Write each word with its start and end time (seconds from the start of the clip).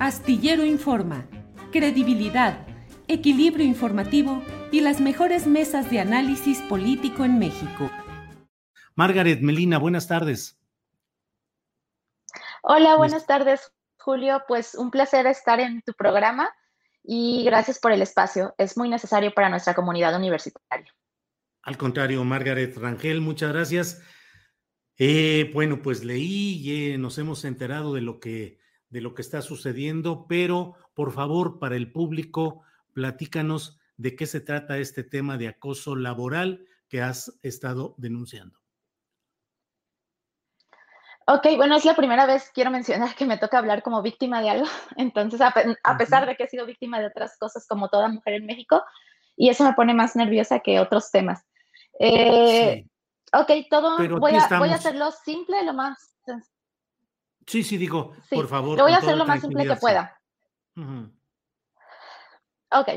Astillero 0.00 0.64
Informa, 0.64 1.28
credibilidad, 1.72 2.64
equilibrio 3.08 3.66
informativo 3.66 4.40
y 4.70 4.80
las 4.80 5.00
mejores 5.00 5.48
mesas 5.48 5.90
de 5.90 5.98
análisis 5.98 6.60
político 6.62 7.24
en 7.24 7.40
México. 7.40 7.90
Margaret 8.94 9.40
Melina, 9.40 9.76
buenas 9.78 10.06
tardes. 10.06 10.56
Hola, 12.62 12.94
buenas 12.94 13.26
tardes, 13.26 13.72
Julio. 13.96 14.44
Pues 14.46 14.76
un 14.76 14.92
placer 14.92 15.26
estar 15.26 15.58
en 15.58 15.82
tu 15.82 15.92
programa 15.94 16.48
y 17.02 17.42
gracias 17.44 17.80
por 17.80 17.90
el 17.90 18.00
espacio. 18.00 18.54
Es 18.56 18.76
muy 18.76 18.88
necesario 18.88 19.34
para 19.34 19.48
nuestra 19.48 19.74
comunidad 19.74 20.14
universitaria. 20.14 20.94
Al 21.62 21.76
contrario, 21.76 22.22
Margaret 22.22 22.76
Rangel, 22.76 23.20
muchas 23.20 23.52
gracias. 23.52 24.00
Eh, 24.96 25.50
bueno, 25.52 25.82
pues 25.82 26.04
leí 26.04 26.60
y 26.62 26.92
eh, 26.92 26.98
nos 26.98 27.18
hemos 27.18 27.44
enterado 27.44 27.94
de 27.94 28.00
lo 28.00 28.20
que 28.20 28.58
de 28.90 29.00
lo 29.00 29.14
que 29.14 29.22
está 29.22 29.42
sucediendo, 29.42 30.26
pero 30.28 30.74
por 30.94 31.12
favor, 31.12 31.58
para 31.58 31.76
el 31.76 31.92
público, 31.92 32.62
platícanos 32.94 33.78
de 33.96 34.16
qué 34.16 34.26
se 34.26 34.40
trata 34.40 34.78
este 34.78 35.04
tema 35.04 35.36
de 35.36 35.48
acoso 35.48 35.96
laboral 35.96 36.64
que 36.88 37.02
has 37.02 37.38
estado 37.42 37.94
denunciando. 37.98 38.58
Ok, 41.26 41.46
bueno, 41.56 41.76
es 41.76 41.84
la 41.84 41.94
primera 41.94 42.24
vez, 42.24 42.50
quiero 42.54 42.70
mencionar, 42.70 43.14
que 43.14 43.26
me 43.26 43.36
toca 43.36 43.58
hablar 43.58 43.82
como 43.82 44.00
víctima 44.00 44.40
de 44.40 44.48
algo. 44.48 44.66
Entonces, 44.96 45.40
a, 45.42 45.50
pe- 45.50 45.76
a 45.84 45.98
pesar 45.98 46.26
de 46.26 46.36
que 46.36 46.44
he 46.44 46.48
sido 46.48 46.64
víctima 46.64 46.98
de 47.00 47.06
otras 47.08 47.36
cosas 47.38 47.66
como 47.68 47.90
toda 47.90 48.08
mujer 48.08 48.34
en 48.34 48.46
México, 48.46 48.82
y 49.36 49.50
eso 49.50 49.62
me 49.64 49.74
pone 49.74 49.92
más 49.92 50.16
nerviosa 50.16 50.60
que 50.60 50.80
otros 50.80 51.10
temas. 51.10 51.44
Eh, 52.00 52.82
Sí, 52.84 52.90
Ok, 53.34 53.50
todo, 53.68 53.98
voy 54.20 54.32
a, 54.32 54.48
voy 54.58 54.70
a 54.70 54.76
hacerlo 54.76 55.10
simple, 55.12 55.62
lo 55.62 55.74
más, 55.74 56.16
sí, 57.48 57.64
sí, 57.64 57.76
digo, 57.76 58.14
sí, 58.28 58.36
por 58.36 58.46
favor. 58.46 58.78
lo 58.78 58.84
voy 58.84 58.92
a 58.92 58.98
hacer 58.98 59.16
lo 59.16 59.24
más 59.24 59.40
simple 59.40 59.66
que 59.66 59.76
pueda. 59.76 60.20
Ujú. 60.76 61.10
Ok. 62.70 62.88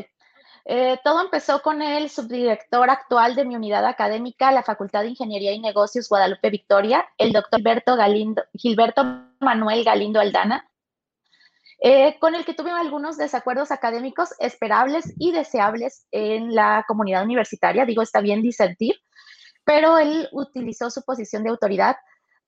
Eh, 0.66 1.00
todo 1.04 1.22
empezó 1.22 1.62
con 1.62 1.82
el 1.82 2.10
subdirector 2.10 2.90
actual 2.90 3.36
de 3.36 3.46
mi 3.46 3.56
unidad 3.56 3.86
académica, 3.86 4.52
la 4.52 4.62
Facultad 4.62 5.02
de 5.02 5.10
Ingeniería 5.10 5.54
y 5.54 5.60
Negocios 5.60 6.08
Guadalupe 6.08 6.52
Victoria, 6.52 7.04
el 7.18 7.34
doctor 7.34 7.60
Gilberto, 7.60 7.96
Galindo, 7.96 8.44
Gilberto 8.54 9.04
Manuel 9.40 9.84
Galindo 9.84 10.20
Aldana, 10.20 10.70
eh, 11.80 12.20
con 12.20 12.36
el 12.36 12.46
que 12.46 12.54
tuve 12.54 12.70
algunos 12.70 13.18
desacuerdos 13.18 13.72
académicos 13.72 14.36
esperables 14.38 15.16
y 15.18 15.32
deseables 15.32 16.06
en 16.12 16.54
la 16.54 16.86
comunidad 16.88 17.24
universitaria. 17.24 17.86
Digo, 17.86 18.04
está 18.04 18.22
bien 18.22 18.44
disentir, 18.44 18.94
pero 19.64 19.98
él 19.98 20.30
utilizó 20.32 20.92
su 20.92 21.02
posición 21.04 21.44
de 21.44 21.50
autoridad 21.50 21.96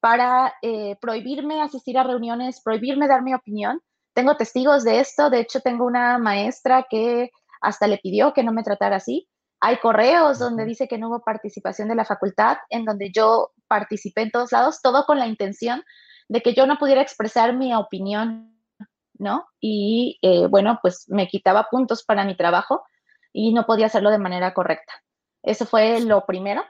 para 0.03 0.53
eh, 0.61 0.97
prohibirme 0.99 1.61
asistir 1.61 1.97
a 1.97 2.03
reuniones, 2.03 2.61
prohibirme 2.61 3.07
dar 3.07 3.21
mi 3.21 3.33
opinión. 3.33 3.79
Tengo 4.13 4.35
testigos 4.35 4.83
de 4.83 4.99
esto, 4.99 5.29
de 5.29 5.39
hecho 5.39 5.61
tengo 5.61 5.85
una 5.85 6.17
maestra 6.17 6.85
que 6.89 7.31
hasta 7.61 7.87
le 7.87 7.99
pidió 7.99 8.33
que 8.33 8.43
no 8.43 8.51
me 8.51 8.63
tratara 8.63 8.97
así. 8.97 9.29
Hay 9.61 9.77
correos 9.77 10.39
donde 10.39 10.65
dice 10.65 10.89
que 10.89 10.97
no 10.97 11.07
hubo 11.07 11.23
participación 11.23 11.87
de 11.87 11.95
la 11.95 12.03
facultad, 12.03 12.57
en 12.69 12.83
donde 12.83 13.13
yo 13.15 13.51
participé 13.69 14.23
en 14.23 14.31
todos 14.31 14.51
lados, 14.51 14.81
todo 14.81 15.05
con 15.05 15.19
la 15.19 15.27
intención 15.27 15.81
de 16.27 16.41
que 16.41 16.53
yo 16.53 16.67
no 16.67 16.77
pudiera 16.77 17.01
expresar 17.01 17.55
mi 17.55 17.73
opinión, 17.73 18.59
¿no? 19.13 19.45
Y 19.61 20.19
eh, 20.21 20.47
bueno, 20.47 20.79
pues 20.81 21.05
me 21.07 21.27
quitaba 21.27 21.69
puntos 21.71 22.03
para 22.03 22.25
mi 22.25 22.35
trabajo 22.35 22.83
y 23.31 23.53
no 23.53 23.65
podía 23.65 23.85
hacerlo 23.85 24.11
de 24.11 24.19
manera 24.19 24.53
correcta. 24.53 25.01
Eso 25.43 25.65
fue 25.65 26.01
lo 26.01 26.25
primero. 26.25 26.61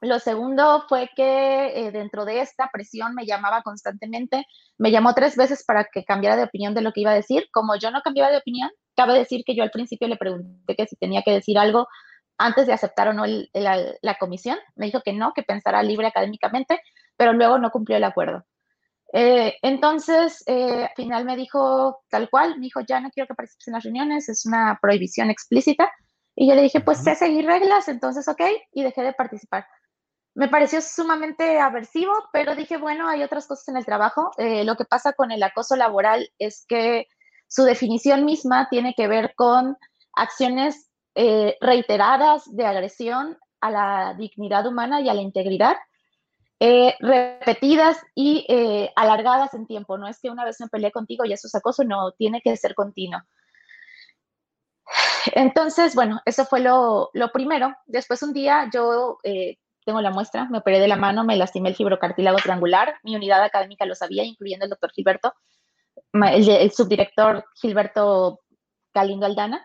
Lo 0.00 0.20
segundo 0.20 0.84
fue 0.88 1.10
que 1.16 1.86
eh, 1.88 1.90
dentro 1.90 2.24
de 2.24 2.40
esta 2.40 2.70
presión 2.72 3.14
me 3.14 3.26
llamaba 3.26 3.62
constantemente, 3.62 4.44
me 4.78 4.90
llamó 4.92 5.12
tres 5.14 5.36
veces 5.36 5.64
para 5.64 5.84
que 5.92 6.04
cambiara 6.04 6.36
de 6.36 6.44
opinión 6.44 6.72
de 6.74 6.82
lo 6.82 6.92
que 6.92 7.00
iba 7.00 7.10
a 7.10 7.14
decir. 7.14 7.48
Como 7.52 7.76
yo 7.76 7.90
no 7.90 8.00
cambiaba 8.02 8.30
de 8.30 8.38
opinión, 8.38 8.70
cabe 8.96 9.18
decir 9.18 9.42
que 9.44 9.56
yo 9.56 9.64
al 9.64 9.70
principio 9.72 10.06
le 10.06 10.16
pregunté 10.16 10.76
que 10.76 10.86
si 10.86 10.96
tenía 10.96 11.22
que 11.22 11.32
decir 11.32 11.58
algo 11.58 11.88
antes 12.38 12.66
de 12.68 12.72
aceptar 12.72 13.08
o 13.08 13.12
no 13.12 13.24
el- 13.24 13.50
la, 13.52 13.76
la 14.00 14.14
comisión. 14.18 14.56
Me 14.76 14.86
dijo 14.86 15.00
que 15.04 15.12
no, 15.12 15.32
que 15.34 15.42
pensara 15.42 15.82
libre 15.82 16.06
académicamente, 16.06 16.80
pero 17.16 17.32
luego 17.32 17.58
no 17.58 17.70
cumplió 17.70 17.96
el 17.96 18.04
acuerdo. 18.04 18.44
Eh, 19.12 19.54
entonces, 19.62 20.44
eh, 20.46 20.84
al 20.84 20.94
final 20.96 21.24
me 21.24 21.36
dijo 21.36 22.02
tal 22.10 22.28
cual, 22.30 22.56
me 22.58 22.64
dijo, 22.66 22.80
ya 22.86 23.00
no 23.00 23.10
quiero 23.10 23.26
que 23.26 23.34
participes 23.34 23.68
en 23.68 23.74
las 23.74 23.84
reuniones, 23.84 24.28
es 24.28 24.44
una 24.46 24.78
prohibición 24.80 25.30
explícita. 25.30 25.90
Y 26.36 26.48
yo 26.48 26.54
le 26.54 26.62
dije, 26.62 26.80
pues 26.80 26.98
sé 27.02 27.14
seguir 27.16 27.46
reglas, 27.46 27.88
entonces 27.88 28.28
ok, 28.28 28.42
y 28.72 28.82
dejé 28.84 29.02
de 29.02 29.12
participar. 29.14 29.66
Me 30.38 30.46
pareció 30.46 30.80
sumamente 30.80 31.58
aversivo, 31.58 32.12
pero 32.32 32.54
dije, 32.54 32.76
bueno, 32.76 33.08
hay 33.08 33.24
otras 33.24 33.48
cosas 33.48 33.66
en 33.70 33.76
el 33.76 33.84
trabajo. 33.84 34.30
Eh, 34.38 34.62
lo 34.62 34.76
que 34.76 34.84
pasa 34.84 35.12
con 35.12 35.32
el 35.32 35.42
acoso 35.42 35.74
laboral 35.74 36.30
es 36.38 36.64
que 36.68 37.08
su 37.48 37.64
definición 37.64 38.24
misma 38.24 38.68
tiene 38.70 38.94
que 38.94 39.08
ver 39.08 39.34
con 39.34 39.76
acciones 40.12 40.92
eh, 41.16 41.56
reiteradas 41.60 42.44
de 42.54 42.64
agresión 42.64 43.36
a 43.60 43.70
la 43.72 44.14
dignidad 44.16 44.64
humana 44.64 45.00
y 45.00 45.08
a 45.08 45.14
la 45.14 45.22
integridad, 45.22 45.74
eh, 46.60 46.94
repetidas 47.00 47.98
y 48.14 48.46
alargadas 48.94 49.54
en 49.54 49.66
tiempo. 49.66 49.98
No 49.98 50.06
es 50.06 50.20
que 50.20 50.30
una 50.30 50.44
vez 50.44 50.60
me 50.60 50.68
peleé 50.68 50.92
contigo 50.92 51.24
y 51.24 51.32
eso 51.32 51.48
es 51.48 51.54
acoso, 51.56 51.82
no, 51.82 52.12
tiene 52.12 52.42
que 52.42 52.56
ser 52.56 52.76
continuo. 52.76 53.22
Entonces, 55.34 55.96
bueno, 55.96 56.20
eso 56.24 56.44
fue 56.44 56.60
lo, 56.60 57.10
lo 57.12 57.32
primero. 57.32 57.74
Después 57.86 58.22
un 58.22 58.32
día 58.32 58.70
yo 58.72 59.18
tengo 59.88 60.02
la 60.02 60.10
muestra, 60.10 60.46
me 60.50 60.58
operé 60.58 60.80
de 60.80 60.86
la 60.86 60.96
mano, 60.96 61.24
me 61.24 61.34
lastimé 61.34 61.70
el 61.70 61.74
fibrocartílago 61.74 62.36
triangular, 62.36 62.96
mi 63.04 63.16
unidad 63.16 63.42
académica 63.42 63.86
lo 63.86 63.94
sabía, 63.94 64.22
incluyendo 64.22 64.66
el 64.66 64.70
doctor 64.70 64.92
Gilberto, 64.92 65.32
el, 66.12 66.46
el 66.46 66.70
subdirector 66.72 67.46
Gilberto 67.54 68.40
Galindo 68.92 69.24
Aldana, 69.24 69.64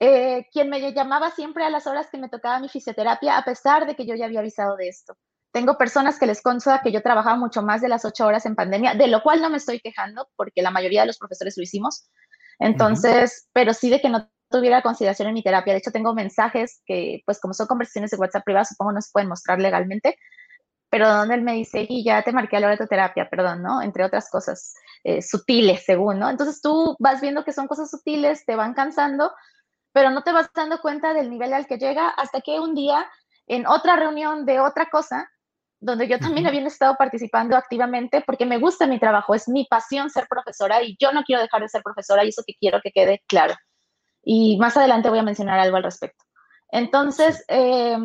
eh, 0.00 0.48
quien 0.50 0.70
me 0.70 0.92
llamaba 0.92 1.30
siempre 1.30 1.64
a 1.64 1.70
las 1.70 1.86
horas 1.86 2.08
que 2.10 2.18
me 2.18 2.28
tocaba 2.28 2.58
mi 2.58 2.68
fisioterapia, 2.68 3.38
a 3.38 3.44
pesar 3.44 3.86
de 3.86 3.94
que 3.94 4.04
yo 4.04 4.16
ya 4.16 4.24
había 4.24 4.40
avisado 4.40 4.74
de 4.74 4.88
esto. 4.88 5.16
Tengo 5.52 5.78
personas 5.78 6.18
que 6.18 6.26
les 6.26 6.42
consta 6.42 6.80
que 6.82 6.90
yo 6.90 7.00
trabajaba 7.00 7.36
mucho 7.36 7.62
más 7.62 7.80
de 7.80 7.88
las 7.88 8.04
ocho 8.04 8.26
horas 8.26 8.46
en 8.46 8.56
pandemia, 8.56 8.94
de 8.94 9.06
lo 9.06 9.22
cual 9.22 9.40
no 9.40 9.50
me 9.50 9.58
estoy 9.58 9.78
quejando, 9.78 10.28
porque 10.34 10.62
la 10.62 10.72
mayoría 10.72 11.02
de 11.02 11.06
los 11.06 11.18
profesores 11.18 11.56
lo 11.56 11.62
hicimos. 11.62 12.08
Entonces, 12.58 13.48
pero 13.52 13.72
sí 13.72 13.88
de 13.88 14.00
que 14.00 14.08
no 14.08 14.28
tuviera 14.54 14.82
consideración 14.82 15.28
en 15.28 15.34
mi 15.34 15.42
terapia. 15.42 15.72
De 15.72 15.80
hecho, 15.80 15.90
tengo 15.90 16.14
mensajes 16.14 16.80
que, 16.86 17.22
pues 17.26 17.40
como 17.40 17.54
son 17.54 17.66
conversaciones 17.66 18.10
de 18.10 18.16
WhatsApp 18.16 18.44
privadas, 18.44 18.68
supongo 18.68 18.92
no 18.92 19.00
se 19.00 19.10
pueden 19.12 19.28
mostrar 19.28 19.60
legalmente, 19.60 20.16
pero 20.90 21.08
donde 21.08 21.34
él 21.34 21.42
me 21.42 21.54
dice, 21.54 21.84
y 21.88 22.04
ya 22.04 22.22
te 22.22 22.32
marqué 22.32 22.56
a 22.56 22.60
la 22.60 22.66
hora 22.68 22.76
de 22.76 22.84
tu 22.84 22.88
terapia, 22.88 23.28
perdón, 23.28 23.62
¿no? 23.62 23.82
Entre 23.82 24.04
otras 24.04 24.30
cosas 24.30 24.74
eh, 25.02 25.22
sutiles, 25.22 25.84
según, 25.84 26.20
¿no? 26.20 26.30
Entonces 26.30 26.62
tú 26.62 26.94
vas 27.00 27.20
viendo 27.20 27.44
que 27.44 27.52
son 27.52 27.66
cosas 27.66 27.90
sutiles, 27.90 28.46
te 28.46 28.54
van 28.54 28.74
cansando, 28.74 29.32
pero 29.92 30.10
no 30.10 30.22
te 30.22 30.32
vas 30.32 30.48
dando 30.54 30.80
cuenta 30.80 31.12
del 31.12 31.30
nivel 31.30 31.52
al 31.52 31.66
que 31.66 31.78
llega 31.78 32.10
hasta 32.10 32.40
que 32.40 32.60
un 32.60 32.76
día, 32.76 33.10
en 33.48 33.66
otra 33.66 33.96
reunión 33.96 34.46
de 34.46 34.60
otra 34.60 34.86
cosa, 34.88 35.28
donde 35.80 36.08
yo 36.08 36.18
también 36.18 36.46
había 36.46 36.64
estado 36.66 36.94
participando 36.96 37.56
activamente 37.56 38.22
porque 38.24 38.46
me 38.46 38.58
gusta 38.58 38.86
mi 38.86 38.98
trabajo, 38.98 39.34
es 39.34 39.48
mi 39.48 39.66
pasión 39.66 40.10
ser 40.10 40.26
profesora 40.28 40.82
y 40.82 40.96
yo 40.98 41.12
no 41.12 41.24
quiero 41.24 41.42
dejar 41.42 41.60
de 41.60 41.68
ser 41.68 41.82
profesora 41.82 42.24
y 42.24 42.28
eso 42.28 42.42
que 42.46 42.54
quiero 42.58 42.80
que 42.82 42.92
quede 42.92 43.22
claro. 43.26 43.54
Y 44.24 44.58
más 44.58 44.76
adelante 44.76 45.10
voy 45.10 45.18
a 45.18 45.24
mencionar 45.24 45.58
algo 45.58 45.76
al 45.76 45.82
respecto. 45.82 46.24
Entonces, 46.70 47.44
eh, 47.48 47.98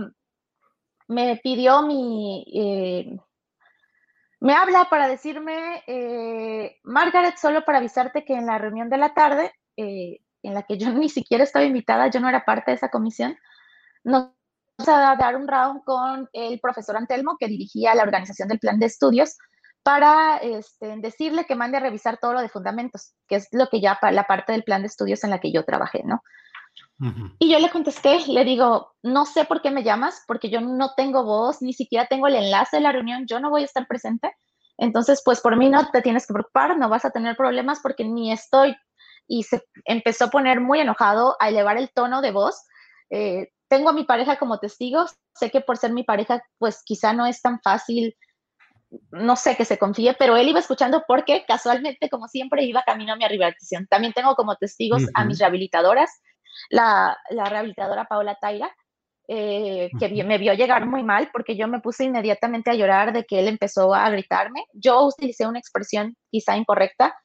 me 1.07 1.39
pidió 1.43 1.81
mi... 1.81 2.45
Eh, 2.53 3.17
me 4.41 4.53
habla 4.53 4.87
para 4.89 5.07
decirme, 5.07 5.83
eh, 5.85 6.77
Margaret, 6.83 7.35
solo 7.37 7.65
para 7.65 7.79
avisarte 7.79 8.23
que 8.23 8.35
en 8.35 8.45
la 8.45 8.57
reunión 8.57 8.89
de 8.89 8.97
la 8.97 9.13
tarde, 9.13 9.51
en 9.75 10.53
la 10.53 10.63
que 10.63 10.77
yo 10.77 10.89
ni 10.93 11.09
siquiera 11.09 11.43
estaba 11.43 11.65
invitada, 11.65 12.07
yo 12.07 12.19
no 12.19 12.29
era 12.29 12.45
parte 12.45 12.71
de 12.71 12.75
esa 12.75 12.89
comisión, 12.89 13.37
nos 14.03 14.31
a 14.87 15.15
dar 15.17 15.35
un 15.35 15.47
round 15.47 15.83
con 15.83 16.29
el 16.31 16.59
profesor 16.59 16.95
Antelmo, 16.95 17.35
que 17.37 17.47
dirigía 17.47 17.95
la 17.95 18.03
organización 18.03 18.47
del 18.47 18.59
plan 18.59 18.79
de 18.79 18.85
estudios, 18.85 19.37
para 19.83 20.37
este, 20.37 20.95
decirle 20.97 21.45
que 21.45 21.55
mande 21.55 21.77
a 21.77 21.81
revisar 21.81 22.17
todo 22.17 22.33
lo 22.33 22.41
de 22.41 22.49
fundamentos, 22.49 23.13
que 23.27 23.35
es 23.35 23.47
lo 23.51 23.67
que 23.67 23.81
ya 23.81 23.97
la 24.11 24.23
parte 24.25 24.51
del 24.51 24.63
plan 24.63 24.81
de 24.81 24.87
estudios 24.87 25.23
en 25.23 25.29
la 25.29 25.39
que 25.39 25.51
yo 25.51 25.63
trabajé, 25.63 26.03
¿no? 26.03 26.21
Y 27.39 27.49
yo 27.49 27.59
le 27.59 27.69
contesté, 27.69 28.19
le 28.27 28.43
digo, 28.43 28.93
no 29.03 29.25
sé 29.25 29.45
por 29.45 29.61
qué 29.61 29.71
me 29.71 29.83
llamas, 29.83 30.23
porque 30.27 30.49
yo 30.49 30.59
no 30.59 30.93
tengo 30.95 31.23
voz, 31.23 31.61
ni 31.61 31.71
siquiera 31.71 32.07
tengo 32.07 32.27
el 32.27 32.35
enlace 32.35 32.77
de 32.77 32.83
la 32.83 32.91
reunión, 32.91 33.25
yo 33.25 33.39
no 33.39 33.49
voy 33.49 33.61
a 33.61 33.65
estar 33.65 33.87
presente. 33.87 34.33
Entonces, 34.77 35.21
pues 35.23 35.39
por 35.39 35.55
mí 35.55 35.69
no 35.69 35.89
te 35.91 36.01
tienes 36.01 36.27
que 36.27 36.33
preocupar, 36.33 36.77
no 36.77 36.89
vas 36.89 37.05
a 37.05 37.11
tener 37.11 37.37
problemas 37.37 37.79
porque 37.81 38.03
ni 38.03 38.31
estoy. 38.31 38.75
Y 39.27 39.43
se 39.43 39.63
empezó 39.85 40.25
a 40.25 40.29
poner 40.29 40.59
muy 40.59 40.79
enojado, 40.79 41.37
a 41.39 41.49
elevar 41.49 41.77
el 41.77 41.89
tono 41.93 42.21
de 42.21 42.31
voz. 42.31 42.61
Eh, 43.09 43.49
tengo 43.69 43.89
a 43.89 43.93
mi 43.93 44.03
pareja 44.03 44.37
como 44.37 44.59
testigo, 44.59 45.05
sé 45.35 45.51
que 45.51 45.61
por 45.61 45.77
ser 45.77 45.93
mi 45.93 46.03
pareja, 46.03 46.43
pues 46.57 46.81
quizá 46.83 47.13
no 47.13 47.25
es 47.25 47.41
tan 47.41 47.61
fácil, 47.61 48.15
no 49.11 49.35
sé 49.35 49.55
que 49.55 49.65
se 49.65 49.77
confíe, 49.77 50.15
pero 50.17 50.35
él 50.35 50.47
iba 50.47 50.59
escuchando 50.59 51.03
porque 51.07 51.45
casualmente, 51.47 52.09
como 52.09 52.27
siempre, 52.27 52.63
iba 52.63 52.83
camino 52.83 53.13
a 53.13 53.15
mi 53.15 53.23
rehabilitación. 53.23 53.87
También 53.87 54.13
tengo 54.13 54.35
como 54.35 54.55
testigos 54.55 55.03
a 55.13 55.25
mis 55.25 55.39
rehabilitadoras, 55.39 56.09
la, 56.69 57.17
rehabilitadora 57.29 58.05
Paola 58.05 58.35
Taira, 58.41 58.75
eh, 59.27 59.91
que 59.99 60.23
me 60.23 60.39
vio 60.39 60.53
llegar 60.53 60.87
muy 60.87 61.03
mal 61.03 61.29
porque 61.31 61.55
yo 61.55 61.67
me 61.67 61.81
puse 61.81 62.03
inmediatamente 62.03 62.71
a 62.71 62.73
llorar 62.73 63.13
de 63.13 63.25
que 63.25 63.39
él 63.39 63.47
empezó 63.47 63.93
a 63.93 64.09
gritarme. 64.09 64.65
Yo 64.73 65.05
utilicé 65.05 65.45
una 65.45 65.59
expresión 65.59 66.15
quizá 66.31 66.57
incorrecta. 66.57 67.15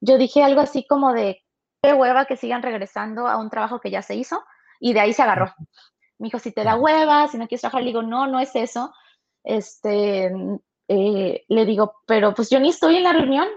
Yo 0.00 0.18
dije 0.18 0.42
algo 0.42 0.60
así 0.60 0.84
como 0.88 1.12
de, 1.12 1.40
qué 1.80 1.92
hueva 1.92 2.24
que 2.24 2.36
sigan 2.36 2.62
regresando 2.62 3.28
a 3.28 3.36
un 3.36 3.50
trabajo 3.50 3.80
que 3.80 3.90
ya 3.90 4.02
se 4.02 4.16
hizo 4.16 4.42
y 4.80 4.92
de 4.92 5.00
ahí 5.00 5.12
se 5.12 5.22
agarró. 5.22 5.52
Me 6.18 6.26
dijo, 6.26 6.40
si 6.40 6.52
te 6.52 6.64
da 6.64 6.76
hueva, 6.76 7.28
si 7.28 7.38
no 7.38 7.46
quieres 7.46 7.60
trabajar, 7.60 7.82
le 7.82 7.88
digo, 7.88 8.02
no, 8.02 8.26
no 8.26 8.40
es 8.40 8.54
eso. 8.56 8.92
Este, 9.44 10.32
eh, 10.92 11.44
le 11.48 11.64
digo, 11.64 11.94
pero 12.06 12.34
pues 12.34 12.50
yo 12.50 12.60
ni 12.60 12.68
estoy 12.68 12.96
en 12.96 13.04
la 13.04 13.12
reunión. 13.12 13.48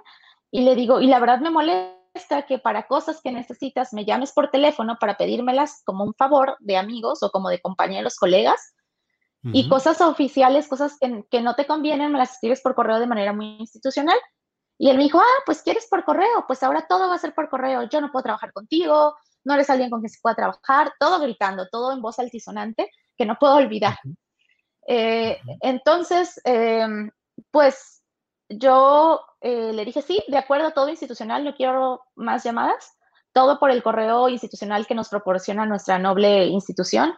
Y 0.51 0.61
le 0.61 0.75
digo, 0.75 1.01
y 1.01 1.07
la 1.07 1.19
verdad 1.19 1.39
me 1.39 1.49
molesta 1.49 2.43
que 2.47 2.59
para 2.59 2.87
cosas 2.87 3.19
que 3.21 3.31
necesitas 3.31 3.93
me 3.93 4.05
llames 4.05 4.31
por 4.31 4.49
teléfono 4.49 4.97
para 4.99 5.17
pedírmelas 5.17 5.81
como 5.83 6.05
un 6.05 6.13
favor 6.13 6.55
de 6.59 6.77
amigos 6.77 7.21
o 7.23 7.31
como 7.31 7.49
de 7.49 7.61
compañeros, 7.61 8.15
colegas. 8.17 8.73
Y 9.53 9.69
cosas 9.69 10.01
oficiales, 10.01 10.67
cosas 10.67 10.97
que, 10.99 11.23
que, 11.29 11.39
no 11.39 11.53
te 11.53 11.67
convienen, 11.67 12.11
me 12.11 12.17
las 12.17 12.31
escribes 12.31 12.61
por 12.61 12.73
correo 12.73 12.99
de 12.99 13.05
manera 13.05 13.31
muy 13.31 13.57
institucional. 13.59 14.17
Y 14.79 14.89
él 14.89 14.97
me 14.97 15.03
dijo, 15.03 15.19
ah, 15.19 15.41
pues 15.45 15.61
quieres 15.61 15.85
por 15.87 16.03
correo, 16.03 16.45
pues 16.47 16.63
ahora 16.63 16.87
todo 16.89 17.07
va 17.07 17.13
a 17.13 17.19
ser 17.19 17.35
por 17.35 17.47
correo, 17.47 17.83
yo 17.83 18.01
no 18.01 18.11
puedo 18.11 18.23
trabajar 18.23 18.51
contigo, 18.53 19.15
no 19.43 19.53
eres 19.53 19.69
alguien 19.69 19.91
con 19.91 19.99
quien 19.99 20.09
se 20.09 20.19
pueda 20.19 20.35
trabajar, 20.35 20.93
todo 20.99 21.19
gritando, 21.19 21.67
todo 21.69 21.93
en 21.93 22.01
voz 22.01 22.17
altisonante, 22.17 22.89
que 23.15 23.27
no 23.27 23.37
puedo 23.39 23.53
olvidar. 23.53 23.99
Eh, 24.87 25.39
entonces, 25.61 26.39
em, 26.43 27.09
pues 27.55 28.03
yo 28.49 29.21
eh, 29.39 29.71
le 29.71 29.85
dije, 29.85 30.01
sí, 30.01 30.21
de 30.27 30.37
acuerdo, 30.37 30.71
todo 30.71 30.89
institucional, 30.89 31.45
no 31.45 31.55
quiero 31.55 32.03
más 32.13 32.43
llamadas, 32.43 32.97
todo 33.31 33.59
por 33.59 33.71
el 33.71 33.81
correo 33.81 34.27
institucional 34.27 34.85
que 34.85 34.93
nos 34.93 35.07
proporciona 35.07 35.65
nuestra 35.65 35.97
noble 35.97 36.47
institución, 36.47 37.15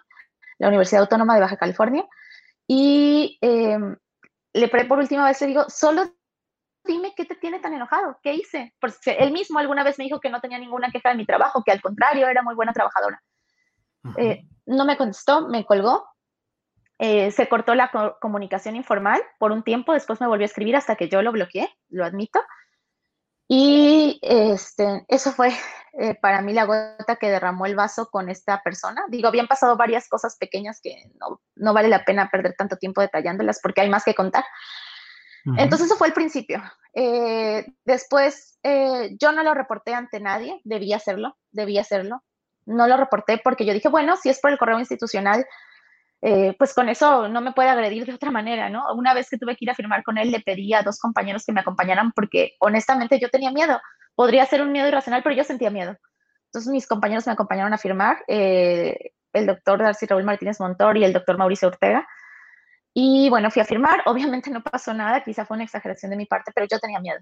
la 0.60 0.68
Universidad 0.68 1.02
Autónoma 1.02 1.34
de 1.34 1.42
Baja 1.42 1.58
California. 1.58 2.06
Y 2.68 3.40
eh, 3.42 3.80
le 4.54 4.68
por 4.68 5.00
última 5.00 5.26
vez 5.26 5.42
le 5.42 5.48
digo, 5.48 5.66
solo 5.70 6.04
dime 6.86 7.16
qué 7.18 7.26
te 7.26 7.34
tiene 7.34 7.58
tan 7.58 7.74
enojado, 7.74 8.20
qué 8.22 8.36
hice. 8.36 8.76
Porque 8.80 9.18
él 9.18 9.32
mismo 9.32 9.58
alguna 9.58 9.84
vez 9.84 9.98
me 9.98 10.04
dijo 10.04 10.20
que 10.20 10.30
no 10.30 10.40
tenía 10.40 10.60
ninguna 10.60 10.92
queja 10.92 11.10
de 11.10 11.16
mi 11.16 11.26
trabajo, 11.26 11.64
que 11.66 11.72
al 11.72 11.82
contrario 11.82 12.28
era 12.28 12.44
muy 12.44 12.54
buena 12.54 12.74
trabajadora. 12.74 13.20
Eh, 14.18 14.44
no 14.68 14.86
me 14.86 14.98
contestó, 14.98 15.48
me 15.48 15.66
colgó. 15.66 16.06
Eh, 17.00 17.32
se 17.32 17.48
cortó 17.48 17.76
la 17.76 17.92
comunicación 18.20 18.76
informal 18.76 19.22
por 19.38 19.52
un 19.52 19.64
tiempo, 19.64 19.94
después 19.94 20.20
me 20.20 20.28
volvió 20.28 20.46
a 20.46 20.48
escribir 20.48 20.76
hasta 20.76 20.96
que 20.96 21.10
yo 21.10 21.22
lo 21.22 21.32
bloqueé, 21.32 21.70
lo 21.90 22.04
admito. 22.04 22.42
Y 23.48 24.20
este, 24.24 25.06
eso 25.08 25.32
fue 25.32 25.54
eh, 25.94 26.16
para 26.16 26.42
mí 26.42 26.54
la 26.54 26.66
gota 26.66 27.16
que 27.16 27.30
derramó 27.30 27.66
el 27.66 27.76
vaso 27.76 28.10
con 28.10 28.30
esta 28.30 28.62
persona. 28.62 29.06
Digo, 29.10 29.28
habían 29.28 29.48
pasado 29.48 29.78
varias 29.78 30.10
cosas 30.10 30.38
pequeñas 30.38 30.80
que 30.82 31.12
no, 31.20 31.42
no 31.56 31.74
vale 31.74 31.88
la 31.88 32.04
pena 32.04 32.30
perder 32.30 32.56
tanto 32.58 32.78
tiempo 32.78 33.02
detallándolas 33.02 33.60
porque 33.62 33.82
hay 33.82 33.90
más 33.90 34.04
que 34.04 34.16
contar. 34.16 34.44
Entonces, 35.58 35.88
eso 35.88 35.96
fue 35.96 36.08
el 36.08 36.14
principio. 36.14 36.62
Eh, 36.94 37.66
después, 37.86 38.60
eh, 38.64 39.16
yo 39.18 39.32
no 39.32 39.44
lo 39.44 39.54
reporté 39.54 39.94
ante 39.94 40.20
nadie, 40.20 40.60
debía 40.66 40.98
hacerlo, 40.98 41.38
debía 41.52 41.82
hacerlo. 41.82 42.22
No 42.66 42.86
lo 42.88 42.98
reporté 42.98 43.40
porque 43.42 43.66
yo 43.66 43.72
dije, 43.72 43.88
bueno, 43.88 44.18
si 44.18 44.28
es 44.28 44.42
por 44.42 44.52
el 44.52 44.58
correo 44.58 44.80
institucional, 44.80 45.46
eh, 46.22 46.56
pues 46.58 46.74
con 46.74 46.90
eso 46.90 47.28
no 47.28 47.42
me 47.42 47.54
puede 47.54 47.70
agredir 47.70 48.06
de 48.06 48.14
otra 48.14 48.32
manera, 48.32 48.70
¿no? 48.70 48.94
Una 48.94 49.14
vez 49.14 49.30
que 49.30 49.38
tuve 49.38 49.56
que 49.56 49.66
ir 49.66 49.72
a 49.72 49.76
firmar 49.76 50.04
con 50.04 50.18
él, 50.18 50.32
le 50.32 50.40
pedí 50.40 50.74
a 50.74 50.82
dos 50.82 51.00
compañeros 51.00 51.46
que 51.46 51.54
me 51.54 51.62
acompañaran 51.62 52.12
porque 52.12 52.56
honestamente 52.60 53.20
yo 53.20 53.30
tenía 53.30 53.52
miedo. 53.52 53.80
Podría 54.16 54.46
ser 54.46 54.62
un 54.62 54.72
miedo 54.72 54.88
irracional, 54.88 55.22
pero 55.24 55.36
yo 55.36 55.44
sentía 55.44 55.70
miedo. 55.70 55.96
Entonces 56.46 56.72
mis 56.72 56.88
compañeros 56.88 57.28
me 57.28 57.34
acompañaron 57.34 57.74
a 57.74 57.78
firmar, 57.78 58.24
el 58.28 59.46
doctor 59.46 59.80
Darcy 59.80 60.06
Raúl 60.06 60.24
Martínez 60.24 60.60
Montor 60.60 60.98
y 60.98 61.04
el 61.04 61.14
doctor 61.14 61.38
Mauricio 61.38 61.68
Ortega. 61.68 62.08
Y 62.94 63.30
bueno, 63.30 63.52
fui 63.52 63.62
a 63.62 63.66
firmar, 63.66 64.02
obviamente 64.06 64.50
no 64.50 64.64
pasó 64.64 64.94
nada, 64.94 65.24
quizá 65.24 65.46
fue 65.46 65.56
una 65.56 65.66
exageración 65.66 66.10
de 66.10 66.18
mi 66.18 66.26
parte, 66.26 66.52
pero 66.56 66.66
yo 66.70 66.80
tenía 66.80 67.00
miedo. 67.00 67.20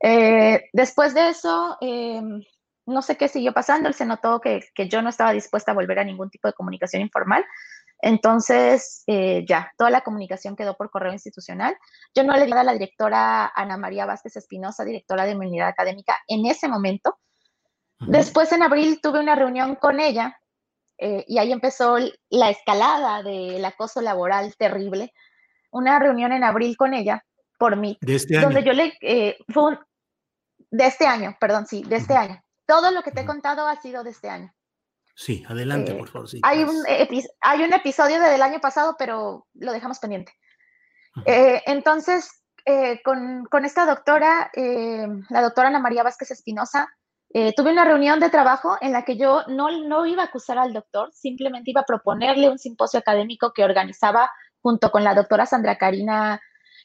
Eh, 0.00 0.68
después 0.72 1.14
de 1.14 1.30
eso, 1.30 1.76
em, 1.80 2.40
no 2.86 3.02
sé 3.02 3.16
qué 3.16 3.26
siguió 3.26 3.52
pasando, 3.52 3.88
él 3.88 3.94
se 3.94 4.06
notó 4.06 4.40
que, 4.40 4.60
yo 4.88 5.02
no 5.02 5.08
estaba 5.08 5.32
dispuesta 5.32 5.72
a 5.72 5.74
volver 5.74 5.98
a 5.98 6.04
ningún 6.04 6.30
tipo 6.30 6.46
de 6.46 6.54
comunicación 6.54 7.02
informal. 7.02 7.44
Entonces, 8.06 9.02
eh, 9.06 9.46
ya, 9.48 9.72
toda 9.78 9.88
la 9.88 10.02
comunicación 10.02 10.56
quedó 10.56 10.76
por 10.76 10.90
correo 10.90 11.14
institucional. 11.14 11.74
Yo 12.14 12.22
no 12.22 12.36
le 12.36 12.44
di 12.44 12.52
a 12.52 12.62
la 12.62 12.74
directora 12.74 13.50
Ana 13.56 13.78
María 13.78 14.04
Vázquez 14.04 14.36
Espinosa, 14.36 14.84
directora 14.84 15.24
de 15.24 15.34
mi 15.34 15.46
unidad 15.46 15.68
académica, 15.68 16.18
en 16.28 16.44
ese 16.44 16.68
momento. 16.68 17.18
Después, 18.00 18.52
en 18.52 18.62
abril, 18.62 19.00
tuve 19.02 19.20
una 19.20 19.34
reunión 19.34 19.76
con 19.76 20.00
ella 20.00 20.38
eh, 20.98 21.24
y 21.26 21.38
ahí 21.38 21.50
empezó 21.50 21.96
la 22.28 22.50
escalada 22.50 23.22
del 23.22 23.64
acoso 23.64 24.02
laboral 24.02 24.54
terrible. 24.58 25.14
Una 25.70 25.98
reunión 25.98 26.32
en 26.32 26.44
abril 26.44 26.76
con 26.76 26.92
ella, 26.92 27.24
por 27.58 27.76
mí, 27.76 27.96
de 28.02 28.16
este 28.16 28.38
donde 28.38 28.62
yo 28.62 28.74
le, 28.74 28.92
eh, 29.00 29.38
fue 29.48 29.78
de 30.70 30.86
este 30.86 31.06
año, 31.06 31.38
perdón, 31.40 31.66
sí, 31.66 31.82
de 31.84 31.96
este 31.96 32.14
año. 32.14 32.38
Todo 32.66 32.90
lo 32.90 33.02
que 33.02 33.12
te 33.12 33.22
he 33.22 33.26
contado 33.26 33.66
ha 33.66 33.80
sido 33.80 34.04
de 34.04 34.10
este 34.10 34.28
año. 34.28 34.52
Sí, 35.14 35.44
adelante, 35.48 35.92
eh, 35.92 35.94
por 35.94 36.08
favor. 36.08 36.28
hay, 36.42 36.64
un 36.64 36.84
hay 37.40 37.62
un 37.62 37.72
episodio 37.72 38.20
del 38.20 38.42
año 38.42 38.60
pasado, 38.60 38.96
pero 38.98 39.46
lo 39.54 39.72
dejamos 39.72 39.98
pendiente. 39.98 40.32
entonces, 41.24 42.42
con, 43.04 43.44
con, 43.44 43.64
esta 43.64 43.86
doctora, 43.86 44.50
la 44.54 45.42
doctora 45.42 45.68
Ana 45.68 45.78
María 45.78 46.02
Vázquez 46.02 46.30
Espinosa, 46.30 46.88
eh, 47.36 47.52
tuve 47.52 47.72
una 47.72 47.84
reunión 47.84 48.20
de 48.20 48.30
trabajo 48.30 48.76
en 48.80 48.92
la 48.92 49.04
que 49.04 49.16
yo 49.16 49.42
no, 49.48 49.68
no 49.88 50.06
iba 50.06 50.22
a 50.22 50.26
acusar 50.26 50.56
al 50.56 50.72
doctor, 50.72 51.10
simplemente 51.12 51.72
iba 51.72 51.80
a 51.80 51.84
proponerle 51.84 52.48
un 52.48 52.60
simposio 52.60 53.00
académico 53.00 53.52
que 53.52 53.64
organizaba 53.64 54.30
junto 54.60 54.92
con 54.92 55.02
la 55.02 55.16
doctora 55.16 55.44
Sandra 55.44 55.76
Karina 55.76 56.40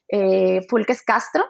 eh, 0.08 0.66
Fulques 0.68 1.04
Castro, 1.04 1.46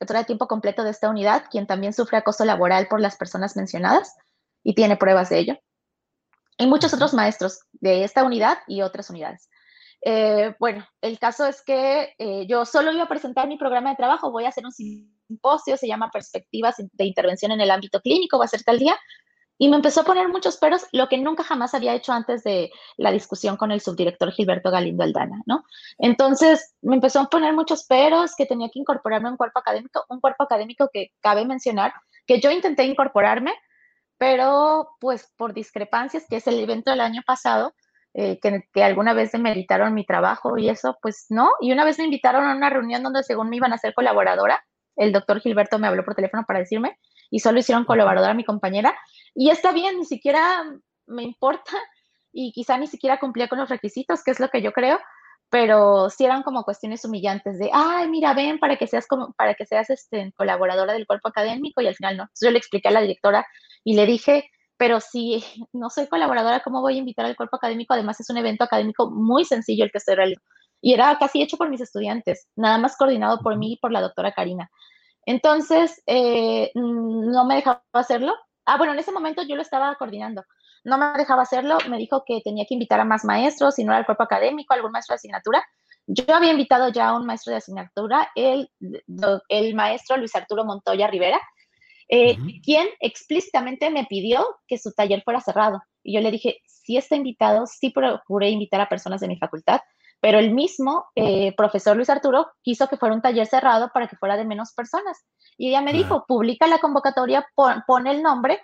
doctora 0.00 0.20
de 0.20 0.26
tiempo 0.26 0.48
completo 0.48 0.82
de 0.82 0.90
esta 0.90 1.08
unidad, 1.08 1.44
quien 1.52 1.68
también 1.68 1.92
sufre 1.92 2.18
acoso 2.18 2.44
laboral 2.44 2.88
por 2.88 3.00
las 3.00 3.16
personas 3.16 3.56
mencionadas 3.56 4.16
y 4.64 4.74
tiene 4.74 4.96
pruebas 4.96 5.30
de 5.30 5.38
ello. 5.38 5.58
Y 6.62 6.66
muchos 6.68 6.94
otros 6.94 7.12
maestros 7.12 7.62
de 7.72 8.04
esta 8.04 8.22
unidad 8.22 8.58
y 8.68 8.82
otras 8.82 9.10
unidades. 9.10 9.50
Eh, 10.00 10.54
bueno, 10.60 10.86
el 11.00 11.18
caso 11.18 11.44
es 11.44 11.60
que 11.60 12.14
yo 12.48 12.64
solo 12.64 12.92
iba 12.92 13.02
a 13.02 13.08
presentar 13.08 13.48
mi 13.48 13.58
programa 13.58 13.90
de 13.90 13.96
trabajo, 13.96 14.30
voy 14.30 14.44
a 14.44 14.50
hacer 14.50 14.64
un 14.64 14.70
simposio, 14.70 15.76
se 15.76 15.88
llama 15.88 16.10
Perspectivas 16.12 16.76
de 16.78 17.04
Intervención 17.04 17.50
en 17.50 17.60
el 17.60 17.70
Ámbito 17.72 18.00
Clínico, 18.00 18.38
va 18.38 18.44
a 18.44 18.48
ser 18.48 18.62
tal 18.62 18.78
día. 18.78 18.96
Y 19.58 19.68
me 19.68 19.76
empezó 19.76 20.02
a 20.02 20.04
poner 20.04 20.28
muchos 20.28 20.56
peros, 20.56 20.86
lo 20.92 21.08
que 21.08 21.18
nunca 21.18 21.42
jamás 21.42 21.74
había 21.74 21.94
hecho 21.94 22.12
antes 22.12 22.44
de 22.44 22.70
la 22.96 23.10
discusión 23.10 23.56
con 23.56 23.72
el 23.72 23.80
subdirector 23.80 24.30
Gilberto 24.30 24.70
Galindo 24.70 25.02
Aldana, 25.02 25.42
¿no? 25.46 25.64
Entonces, 25.98 26.76
me 26.80 26.94
empezó 26.94 27.20
a 27.20 27.28
poner 27.28 27.54
muchos 27.54 27.84
peros, 27.86 28.36
que 28.36 28.46
tenía 28.46 28.68
que 28.72 28.78
incorporarme 28.78 29.28
a 29.28 29.32
un 29.32 29.36
cuerpo 29.36 29.58
académico, 29.58 30.04
un 30.08 30.20
cuerpo 30.20 30.44
académico 30.44 30.90
que 30.92 31.10
cabe 31.20 31.44
mencionar, 31.44 31.92
que 32.24 32.40
yo 32.40 32.52
intenté 32.52 32.84
incorporarme, 32.84 33.52
pero 34.18 34.90
pues 35.00 35.32
por 35.36 35.54
discrepancias, 35.54 36.26
que 36.28 36.36
es 36.36 36.46
el 36.46 36.58
evento 36.60 36.90
del 36.90 37.00
año 37.00 37.22
pasado, 37.26 37.74
eh, 38.14 38.38
que, 38.40 38.64
que, 38.72 38.84
alguna 38.84 39.14
vez 39.14 39.32
me 39.38 39.50
invitaron 39.50 39.94
mi 39.94 40.04
trabajo 40.04 40.58
y 40.58 40.68
eso, 40.68 40.98
pues 41.00 41.26
no. 41.30 41.50
Y 41.60 41.72
una 41.72 41.84
vez 41.84 41.98
me 41.98 42.04
invitaron 42.04 42.44
a 42.44 42.54
una 42.54 42.70
reunión 42.70 43.02
donde 43.02 43.22
según 43.22 43.48
me 43.48 43.56
iban 43.56 43.72
a 43.72 43.78
ser 43.78 43.94
colaboradora, 43.94 44.62
el 44.96 45.12
doctor 45.12 45.40
Gilberto 45.40 45.78
me 45.78 45.86
habló 45.86 46.04
por 46.04 46.14
teléfono 46.14 46.44
para 46.46 46.58
decirme, 46.58 46.98
y 47.30 47.40
solo 47.40 47.58
hicieron 47.58 47.84
colaboradora 47.84 48.32
a 48.32 48.36
mi 48.36 48.44
compañera. 48.44 48.94
Y 49.34 49.50
está 49.50 49.72
bien, 49.72 49.98
ni 49.98 50.04
siquiera 50.04 50.62
me 51.06 51.22
importa 51.22 51.72
y 52.32 52.52
quizá 52.52 52.78
ni 52.78 52.86
siquiera 52.86 53.18
cumplía 53.18 53.48
con 53.48 53.58
los 53.58 53.68
requisitos, 53.68 54.22
que 54.22 54.30
es 54.30 54.40
lo 54.40 54.48
que 54.48 54.62
yo 54.62 54.72
creo, 54.72 54.98
pero 55.52 56.08
sí 56.08 56.24
eran 56.24 56.42
como 56.42 56.64
cuestiones 56.64 57.04
humillantes 57.04 57.58
de, 57.58 57.68
ay, 57.74 58.08
mira, 58.08 58.32
ven 58.32 58.58
para 58.58 58.76
que 58.78 58.86
seas 58.86 59.06
como, 59.06 59.34
para 59.34 59.52
que 59.52 59.66
seas 59.66 59.90
este, 59.90 60.32
colaboradora 60.34 60.94
del 60.94 61.06
cuerpo 61.06 61.28
académico 61.28 61.82
y 61.82 61.86
al 61.86 61.94
final 61.94 62.16
no. 62.16 62.22
Entonces 62.22 62.46
yo 62.48 62.50
le 62.50 62.56
expliqué 62.56 62.88
a 62.88 62.90
la 62.92 63.02
directora 63.02 63.46
y 63.84 63.94
le 63.94 64.06
dije, 64.06 64.48
pero 64.78 64.98
si 65.00 65.44
no 65.74 65.90
soy 65.90 66.06
colaboradora, 66.06 66.60
¿cómo 66.60 66.80
voy 66.80 66.94
a 66.94 67.00
invitar 67.00 67.26
al 67.26 67.36
cuerpo 67.36 67.56
académico? 67.56 67.92
Además 67.92 68.18
es 68.18 68.30
un 68.30 68.38
evento 68.38 68.64
académico 68.64 69.10
muy 69.10 69.44
sencillo 69.44 69.84
el 69.84 69.90
que 69.92 69.98
estoy 69.98 70.14
realizando. 70.14 70.48
Y 70.80 70.94
era 70.94 71.18
casi 71.18 71.42
hecho 71.42 71.58
por 71.58 71.68
mis 71.68 71.82
estudiantes, 71.82 72.48
nada 72.56 72.78
más 72.78 72.96
coordinado 72.96 73.40
por 73.40 73.58
mí 73.58 73.74
y 73.74 73.76
por 73.76 73.92
la 73.92 74.00
doctora 74.00 74.32
Karina. 74.32 74.70
Entonces, 75.26 76.02
eh, 76.06 76.70
no 76.74 77.44
me 77.44 77.56
dejaba 77.56 77.82
hacerlo. 77.92 78.34
Ah, 78.64 78.78
bueno, 78.78 78.94
en 78.94 79.00
ese 79.00 79.12
momento 79.12 79.42
yo 79.42 79.56
lo 79.56 79.62
estaba 79.62 79.94
coordinando. 79.96 80.44
No 80.84 80.98
me 80.98 81.12
dejaba 81.16 81.42
hacerlo, 81.42 81.78
me 81.88 81.98
dijo 81.98 82.24
que 82.26 82.40
tenía 82.42 82.64
que 82.68 82.74
invitar 82.74 83.00
a 83.00 83.04
más 83.04 83.24
maestros, 83.24 83.76
si 83.76 83.84
no 83.84 83.92
era 83.92 84.00
el 84.00 84.06
cuerpo 84.06 84.24
académico, 84.24 84.74
algún 84.74 84.92
maestro 84.92 85.14
de 85.14 85.16
asignatura. 85.16 85.64
Yo 86.06 86.24
había 86.34 86.50
invitado 86.50 86.88
ya 86.88 87.08
a 87.08 87.16
un 87.16 87.26
maestro 87.26 87.52
de 87.52 87.58
asignatura, 87.58 88.30
el, 88.34 88.70
el 89.48 89.74
maestro 89.74 90.16
Luis 90.16 90.34
Arturo 90.34 90.64
Montoya 90.64 91.06
Rivera, 91.06 91.40
eh, 92.08 92.36
quien 92.62 92.88
explícitamente 93.00 93.90
me 93.90 94.04
pidió 94.04 94.44
que 94.66 94.78
su 94.78 94.92
taller 94.92 95.22
fuera 95.22 95.40
cerrado. 95.40 95.80
Y 96.02 96.14
yo 96.14 96.20
le 96.20 96.30
dije, 96.30 96.58
si 96.66 96.96
está 96.96 97.16
invitado, 97.16 97.66
sí 97.66 97.90
procuré 97.90 98.50
invitar 98.50 98.80
a 98.80 98.88
personas 98.88 99.20
de 99.20 99.28
mi 99.28 99.38
facultad, 99.38 99.80
pero 100.20 100.38
el 100.38 100.52
mismo 100.52 101.06
eh, 101.14 101.54
profesor 101.56 101.96
Luis 101.96 102.10
Arturo 102.10 102.48
quiso 102.62 102.86
que 102.86 102.96
fuera 102.96 103.14
un 103.14 103.22
taller 103.22 103.46
cerrado 103.46 103.90
para 103.92 104.08
que 104.08 104.16
fuera 104.16 104.36
de 104.36 104.44
menos 104.44 104.72
personas. 104.72 105.24
Y 105.56 105.68
ella 105.68 105.80
me 105.80 105.92
dijo, 105.92 106.26
publica 106.28 106.66
la 106.66 106.78
convocatoria, 106.78 107.46
pon, 107.54 108.06
el 108.06 108.22
nombre, 108.22 108.60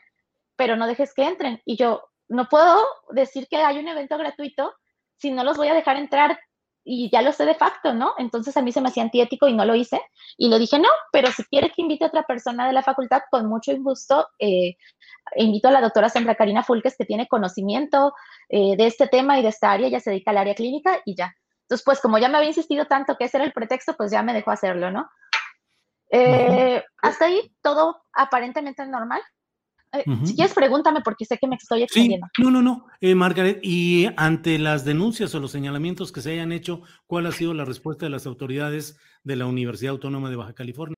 pero 0.58 0.76
no 0.76 0.86
dejes 0.88 1.14
que 1.14 1.22
entren. 1.22 1.62
Y 1.64 1.76
yo, 1.76 2.02
no 2.28 2.48
puedo 2.48 2.84
decir 3.10 3.46
que 3.48 3.56
hay 3.56 3.78
un 3.78 3.88
evento 3.88 4.18
gratuito 4.18 4.74
si 5.16 5.30
no 5.30 5.44
los 5.44 5.56
voy 5.56 5.68
a 5.68 5.74
dejar 5.74 5.96
entrar 5.96 6.38
y 6.84 7.10
ya 7.10 7.22
lo 7.22 7.32
sé 7.32 7.44
de 7.44 7.54
facto, 7.54 7.94
¿no? 7.94 8.14
Entonces 8.18 8.56
a 8.56 8.62
mí 8.62 8.72
se 8.72 8.80
me 8.80 8.88
hacía 8.88 9.02
antiético 9.02 9.46
y 9.46 9.54
no 9.54 9.64
lo 9.64 9.74
hice. 9.74 10.00
Y 10.36 10.48
le 10.48 10.58
dije, 10.58 10.78
no, 10.78 10.88
pero 11.12 11.30
si 11.30 11.44
quiere 11.44 11.70
que 11.70 11.82
invite 11.82 12.04
a 12.04 12.08
otra 12.08 12.22
persona 12.24 12.66
de 12.66 12.72
la 12.72 12.82
facultad, 12.82 13.22
con 13.30 13.46
mucho 13.46 13.72
gusto, 13.78 14.26
eh, 14.38 14.76
invito 15.36 15.68
a 15.68 15.70
la 15.70 15.80
doctora 15.80 16.08
Sandra 16.08 16.34
Karina 16.34 16.62
Fulques, 16.62 16.96
que 16.96 17.04
tiene 17.04 17.28
conocimiento 17.28 18.14
eh, 18.48 18.76
de 18.76 18.86
este 18.86 19.06
tema 19.06 19.38
y 19.38 19.42
de 19.42 19.48
esta 19.48 19.70
área, 19.70 19.88
ya 19.88 20.00
se 20.00 20.10
dedica 20.10 20.30
al 20.30 20.38
área 20.38 20.54
clínica 20.54 21.00
y 21.04 21.14
ya. 21.14 21.34
Entonces, 21.62 21.84
pues 21.84 22.00
como 22.00 22.18
ya 22.18 22.28
me 22.28 22.38
había 22.38 22.48
insistido 22.48 22.86
tanto 22.86 23.16
que 23.16 23.24
ese 23.24 23.36
era 23.36 23.44
el 23.44 23.52
pretexto, 23.52 23.94
pues 23.94 24.10
ya 24.10 24.22
me 24.22 24.32
dejó 24.32 24.50
hacerlo, 24.50 24.90
¿no? 24.90 25.08
Eh, 26.10 26.82
hasta 27.02 27.26
ahí 27.26 27.54
todo 27.62 28.02
aparentemente 28.14 28.86
normal. 28.86 29.20
Eh, 29.92 30.04
si 30.24 30.34
quieres, 30.34 30.54
pregúntame 30.54 31.00
porque 31.02 31.24
sé 31.24 31.38
que 31.38 31.46
me 31.46 31.56
estoy 31.56 31.82
extendiendo. 31.82 32.26
no, 32.38 32.50
no, 32.50 32.62
no. 32.62 32.86
Eh, 33.00 33.14
Margaret, 33.14 33.60
y 33.62 34.06
ante 34.16 34.58
las 34.58 34.84
denuncias 34.84 35.34
o 35.34 35.40
los 35.40 35.50
señalamientos 35.50 36.12
que 36.12 36.20
se 36.20 36.32
hayan 36.32 36.52
hecho, 36.52 36.82
¿cuál 37.06 37.26
ha 37.26 37.32
sido 37.32 37.54
la 37.54 37.64
respuesta 37.64 38.06
de 38.06 38.10
las 38.10 38.26
autoridades 38.26 38.98
de 39.24 39.36
la 39.36 39.46
Universidad 39.46 39.92
Autónoma 39.92 40.28
de 40.30 40.36
Baja 40.36 40.52
California? 40.52 40.97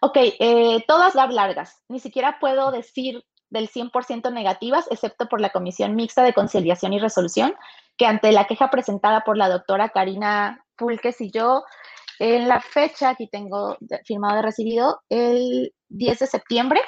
Ok, 0.00 0.16
eh, 0.16 0.84
todas 0.86 1.14
largas. 1.14 1.82
Ni 1.88 2.00
siquiera 2.00 2.38
puedo 2.40 2.70
decir 2.70 3.24
del 3.50 3.68
100% 3.68 4.32
negativas, 4.32 4.86
excepto 4.90 5.28
por 5.28 5.40
la 5.40 5.50
Comisión 5.50 5.94
Mixta 5.94 6.22
de 6.22 6.34
Conciliación 6.34 6.92
y 6.92 6.98
Resolución, 6.98 7.54
que 7.96 8.06
ante 8.06 8.32
la 8.32 8.46
queja 8.46 8.70
presentada 8.70 9.22
por 9.22 9.36
la 9.36 9.48
doctora 9.48 9.90
Karina 9.90 10.64
Pulques 10.76 11.20
y 11.20 11.30
yo, 11.30 11.62
en 12.18 12.48
la 12.48 12.60
fecha, 12.60 13.10
aquí 13.10 13.28
tengo 13.28 13.76
firmado 14.04 14.36
de 14.36 14.42
recibido, 14.42 15.00
el 15.08 15.72
10 15.88 16.18
de 16.18 16.26
septiembre, 16.26 16.80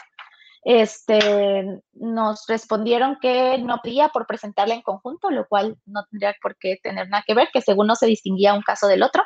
este, 0.62 1.80
nos 1.92 2.44
respondieron 2.48 3.18
que 3.20 3.58
no 3.58 3.80
pedía 3.82 4.08
por 4.08 4.26
presentarla 4.26 4.74
en 4.74 4.82
conjunto, 4.82 5.30
lo 5.30 5.46
cual 5.46 5.76
no 5.86 6.04
tendría 6.10 6.34
por 6.42 6.56
qué 6.58 6.78
tener 6.82 7.08
nada 7.08 7.24
que 7.26 7.34
ver, 7.34 7.48
que 7.52 7.60
según 7.60 7.86
no 7.86 7.94
se 7.94 8.06
distinguía 8.06 8.54
un 8.54 8.62
caso 8.62 8.86
del 8.86 9.02
otro, 9.02 9.22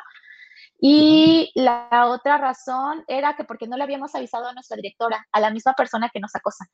y 0.85 1.49
la 1.55 2.09
otra 2.09 2.37
razón 2.37 3.05
era 3.07 3.37
que 3.37 3.45
porque 3.45 3.67
no 3.67 3.77
le 3.77 3.83
habíamos 3.83 4.13
avisado 4.15 4.49
a 4.49 4.53
nuestra 4.53 4.75
directora, 4.75 5.25
a 5.31 5.39
la 5.39 5.49
misma 5.49 5.71
persona 5.75 6.09
que 6.13 6.19
nos 6.19 6.35
acosa. 6.35 6.65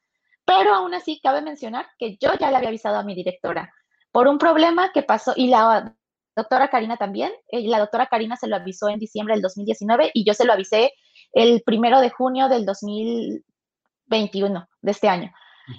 Pero 0.45 0.73
aún 0.73 0.95
así, 0.95 1.19
cabe 1.21 1.43
mencionar 1.43 1.85
que 1.99 2.17
yo 2.19 2.31
ya 2.39 2.49
le 2.49 2.57
había 2.57 2.69
avisado 2.69 2.97
a 2.97 3.03
mi 3.03 3.13
directora 3.13 3.71
por 4.11 4.27
un 4.27 4.39
problema 4.39 4.91
que 4.93 5.03
pasó, 5.03 5.33
y 5.35 5.49
la 5.49 5.95
doctora 6.35 6.69
Karina 6.69 6.97
también, 6.97 7.31
eh, 7.51 7.67
la 7.67 7.77
doctora 7.77 8.07
Karina 8.07 8.35
se 8.35 8.47
lo 8.47 8.55
avisó 8.55 8.89
en 8.89 8.97
diciembre 8.97 9.35
del 9.35 9.43
2019 9.43 10.09
y 10.15 10.25
yo 10.25 10.33
se 10.33 10.45
lo 10.45 10.53
avisé 10.53 10.91
el 11.31 11.61
primero 11.63 12.01
de 12.01 12.09
junio 12.09 12.49
del 12.49 12.65
2021, 12.65 14.67
de 14.81 14.91
este 14.91 15.07
año. 15.07 15.31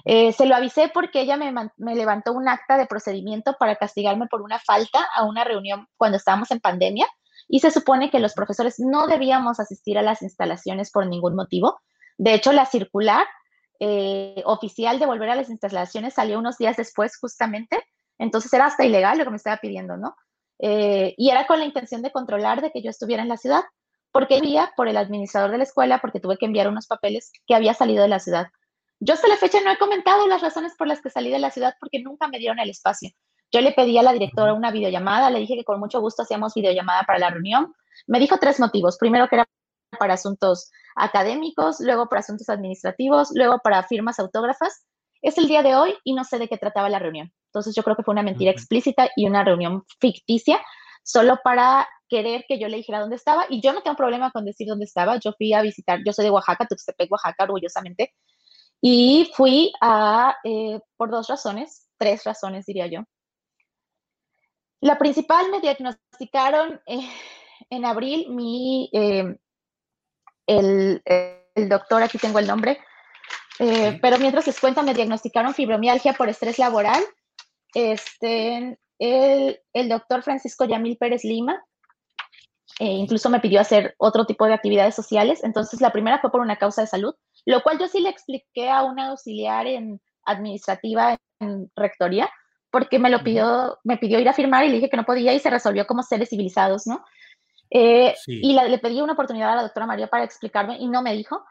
Eh, 0.05 0.31
se 0.31 0.45
lo 0.45 0.55
avisé 0.55 0.89
porque 0.93 1.19
ella 1.19 1.35
me, 1.35 1.51
me, 1.51 1.95
levantó 1.95 2.31
un 2.31 2.47
acta 2.47 2.77
de 2.77 2.85
procedimiento 2.85 3.57
para 3.59 3.75
castigarme 3.75 4.27
por 4.27 4.41
una 4.41 4.57
falta 4.59 5.05
a 5.13 5.25
una 5.25 5.43
reunión 5.43 5.85
cuando 5.97 6.15
estábamos 6.15 6.49
en 6.51 6.61
pandemia 6.61 7.07
y 7.47 7.59
se 7.59 7.71
supone 7.71 8.09
que 8.09 8.19
los 8.19 8.33
profesores 8.33 8.79
no 8.79 9.07
debíamos 9.07 9.59
asistir 9.59 9.97
a 9.97 10.01
las 10.01 10.21
instalaciones 10.21 10.91
por 10.91 11.07
ningún 11.07 11.35
motivo. 11.35 11.79
De 12.17 12.33
hecho, 12.33 12.51
la 12.51 12.65
circular 12.65 13.25
eh, 13.79 14.41
oficial 14.45 14.99
de 14.99 15.05
volver 15.05 15.29
a 15.29 15.35
las 15.35 15.49
instalaciones 15.49 16.13
salió 16.13 16.39
unos 16.39 16.57
días 16.57 16.77
después 16.77 17.17
justamente, 17.17 17.83
entonces 18.17 18.53
era 18.53 18.67
hasta 18.67 18.85
ilegal 18.85 19.17
lo 19.17 19.23
que 19.23 19.31
me 19.31 19.37
estaba 19.37 19.57
pidiendo, 19.57 19.97
¿no? 19.97 20.15
Eh, 20.59 21.15
y 21.17 21.31
era 21.31 21.47
con 21.47 21.59
la 21.59 21.65
intención 21.65 22.03
de 22.03 22.11
controlar 22.11 22.61
de 22.61 22.71
que 22.71 22.83
yo 22.83 22.91
estuviera 22.91 23.23
en 23.23 23.29
la 23.29 23.37
ciudad, 23.37 23.63
porque 24.11 24.35
había 24.35 24.71
por 24.75 24.87
el 24.87 24.97
administrador 24.97 25.51
de 25.51 25.57
la 25.57 25.63
escuela, 25.63 25.99
porque 25.99 26.19
tuve 26.19 26.37
que 26.37 26.45
enviar 26.45 26.67
unos 26.67 26.85
papeles 26.85 27.31
que 27.47 27.55
había 27.55 27.73
salido 27.73 28.03
de 28.03 28.09
la 28.09 28.19
ciudad. 28.19 28.47
Yo 28.99 29.15
hasta 29.15 29.27
la 29.27 29.37
fecha 29.37 29.59
no 29.61 29.71
he 29.71 29.77
comentado 29.79 30.27
las 30.27 30.41
razones 30.41 30.75
por 30.77 30.87
las 30.87 31.01
que 31.01 31.09
salí 31.09 31.31
de 31.31 31.39
la 31.39 31.49
ciudad 31.49 31.73
porque 31.79 32.03
nunca 32.03 32.27
me 32.27 32.37
dieron 32.37 32.59
el 32.59 32.69
espacio. 32.69 33.09
Yo 33.51 33.61
le 33.61 33.73
pedí 33.73 33.97
a 33.97 34.03
la 34.03 34.13
directora 34.13 34.53
una 34.53 34.71
videollamada, 34.71 35.29
le 35.29 35.39
dije 35.39 35.55
que 35.55 35.63
con 35.63 35.79
mucho 35.79 35.99
gusto 35.99 36.23
hacíamos 36.23 36.53
videollamada 36.53 37.03
para 37.03 37.19
la 37.19 37.29
reunión. 37.29 37.73
Me 38.07 38.19
dijo 38.19 38.37
tres 38.37 38.59
motivos. 38.59 38.97
Primero 38.97 39.27
que 39.27 39.35
era 39.35 39.47
para 39.99 40.13
asuntos 40.13 40.71
académicos, 40.95 41.79
luego 41.79 42.07
para 42.07 42.21
asuntos 42.21 42.49
administrativos, 42.49 43.31
luego 43.33 43.59
para 43.63 43.83
firmas 43.83 44.19
autógrafas. 44.19 44.85
Es 45.21 45.37
el 45.37 45.47
día 45.47 45.63
de 45.63 45.75
hoy 45.75 45.93
y 46.03 46.13
no 46.13 46.23
sé 46.23 46.39
de 46.39 46.47
qué 46.47 46.57
trataba 46.57 46.89
la 46.89 46.99
reunión. 46.99 47.31
Entonces 47.47 47.75
yo 47.75 47.83
creo 47.83 47.95
que 47.95 48.03
fue 48.03 48.13
una 48.13 48.23
mentira 48.23 48.51
explícita 48.51 49.09
y 49.15 49.27
una 49.27 49.43
reunión 49.43 49.83
ficticia, 49.99 50.59
solo 51.03 51.39
para 51.43 51.87
querer 52.07 52.45
que 52.47 52.59
yo 52.59 52.67
le 52.67 52.77
dijera 52.77 53.01
dónde 53.01 53.17
estaba. 53.17 53.45
Y 53.49 53.61
yo 53.61 53.73
no 53.73 53.81
tengo 53.81 53.97
problema 53.97 54.31
con 54.31 54.45
decir 54.45 54.67
dónde 54.67 54.85
estaba. 54.85 55.17
Yo 55.17 55.33
fui 55.33 55.53
a 55.53 55.61
visitar, 55.61 55.99
yo 56.05 56.13
soy 56.13 56.25
de 56.25 56.31
Oaxaca, 56.31 56.65
Tuxtepec, 56.67 57.11
Oaxaca, 57.11 57.43
orgullosamente. 57.43 58.13
Y 58.81 59.31
fui 59.35 59.71
a, 59.81 60.35
eh, 60.43 60.79
por 60.97 61.11
dos 61.11 61.27
razones, 61.27 61.89
tres 61.97 62.23
razones 62.23 62.65
diría 62.65 62.87
yo. 62.87 63.01
La 64.81 64.97
principal 64.97 65.49
me 65.51 65.61
diagnosticaron 65.61 66.81
eh, 66.85 67.07
en 67.69 67.85
abril 67.85 68.29
mi, 68.29 68.89
eh, 68.93 69.37
el, 70.47 71.01
eh, 71.05 71.45
doctor, 71.55 72.03
aquí 72.03 72.17
tengo 72.17 72.39
el 72.39 72.47
nombre, 72.47 72.79
eh, 73.59 73.99
pero 74.01 74.17
mientras 74.17 74.47
les 74.47 74.59
cuento, 74.59 74.83
me 74.83 74.93
diagnosticaron 74.93 75.53
fibromialgia 75.53 76.13
por 76.13 76.29
estrés 76.29 76.59
laboral. 76.59 77.03
Este, 77.73 78.77
el, 78.99 79.59
el 79.73 79.89
doctor 79.89 80.23
Francisco 80.23 80.65
Yamil 80.65 80.97
Pérez 80.97 81.23
Lima 81.23 81.63
eh, 82.79 82.85
incluso 82.85 83.29
me 83.29 83.39
pidió 83.39 83.61
hacer 83.61 83.93
otro 83.99 84.25
tipo 84.25 84.45
de 84.45 84.53
actividades 84.53 84.95
sociales. 84.95 85.43
Entonces, 85.43 85.81
la 85.81 85.91
primera 85.91 86.19
fue 86.19 86.31
por 86.31 86.41
una 86.41 86.55
causa 86.55 86.81
de 86.81 86.87
salud, 86.87 87.13
lo 87.45 87.61
cual 87.61 87.77
yo 87.77 87.87
sí 87.87 87.99
le 87.99 88.09
expliqué 88.09 88.69
a 88.69 88.83
una 88.83 89.09
auxiliar 89.09 89.67
en 89.67 90.01
administrativa 90.25 91.17
en 91.39 91.71
rectoría, 91.75 92.29
porque 92.71 92.99
me 92.99 93.09
lo 93.09 93.23
pidió, 93.23 93.79
me 93.83 93.97
pidió 93.97 94.19
ir 94.19 94.29
a 94.29 94.33
firmar 94.33 94.63
y 94.63 94.69
le 94.69 94.75
dije 94.75 94.89
que 94.89 94.97
no 94.97 95.05
podía 95.05 95.33
y 95.33 95.39
se 95.39 95.49
resolvió 95.49 95.85
como 95.85 96.03
seres 96.03 96.29
civilizados, 96.29 96.87
¿no? 96.87 97.03
Eh, 97.69 98.13
y 98.27 98.53
le 98.53 98.77
pedí 98.79 99.01
una 99.01 99.13
oportunidad 99.13 99.51
a 99.51 99.55
la 99.55 99.61
doctora 99.63 99.85
María 99.85 100.07
para 100.07 100.23
explicarme 100.23 100.77
y 100.77 100.87
no 100.87 101.01
me 101.01 101.13
dijo. 101.13 101.43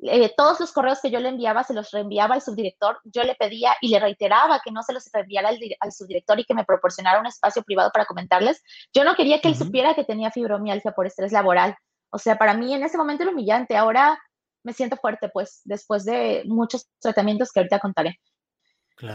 Eh, 0.00 0.32
todos 0.36 0.60
los 0.60 0.70
correos 0.70 1.00
que 1.02 1.10
yo 1.10 1.18
le 1.18 1.28
enviaba 1.28 1.64
se 1.64 1.74
los 1.74 1.90
reenviaba 1.90 2.36
al 2.36 2.42
subdirector. 2.42 3.00
Yo 3.04 3.24
le 3.24 3.34
pedía 3.34 3.74
y 3.80 3.88
le 3.88 3.98
reiteraba 3.98 4.60
que 4.64 4.70
no 4.70 4.82
se 4.82 4.92
los 4.92 5.08
reenviara 5.12 5.50
al, 5.80 5.92
subdirector 5.92 6.38
y 6.38 6.44
que 6.44 6.54
me 6.54 6.64
proporcionara 6.64 7.18
un 7.18 7.26
espacio 7.26 7.62
privado 7.62 7.90
para 7.92 8.06
comentarles. 8.06 8.62
Yo 8.92 9.02
no 9.02 9.14
quería 9.14 9.40
que 9.40 9.48
él 9.48 9.56
supiera 9.56 9.94
que 9.94 10.04
tenía 10.04 10.30
fibromialgia 10.30 10.92
por 10.92 11.06
estrés 11.06 11.32
laboral. 11.32 11.76
O 12.10 12.18
sea, 12.18 12.38
para 12.38 12.54
mí 12.54 12.72
en 12.72 12.84
ese 12.84 12.96
momento 12.96 13.24
era 13.24 13.32
humillante. 13.32 13.76
Ahora 13.76 14.18
me 14.62 14.72
siento 14.72 14.96
fuerte, 14.96 15.28
pues, 15.28 15.62
después 15.64 16.04
de 16.04 16.42
muchos 16.46 16.88
tratamientos 17.00 17.50
que 17.52 17.60
ahorita 17.60 17.80
contaré. 17.80 18.20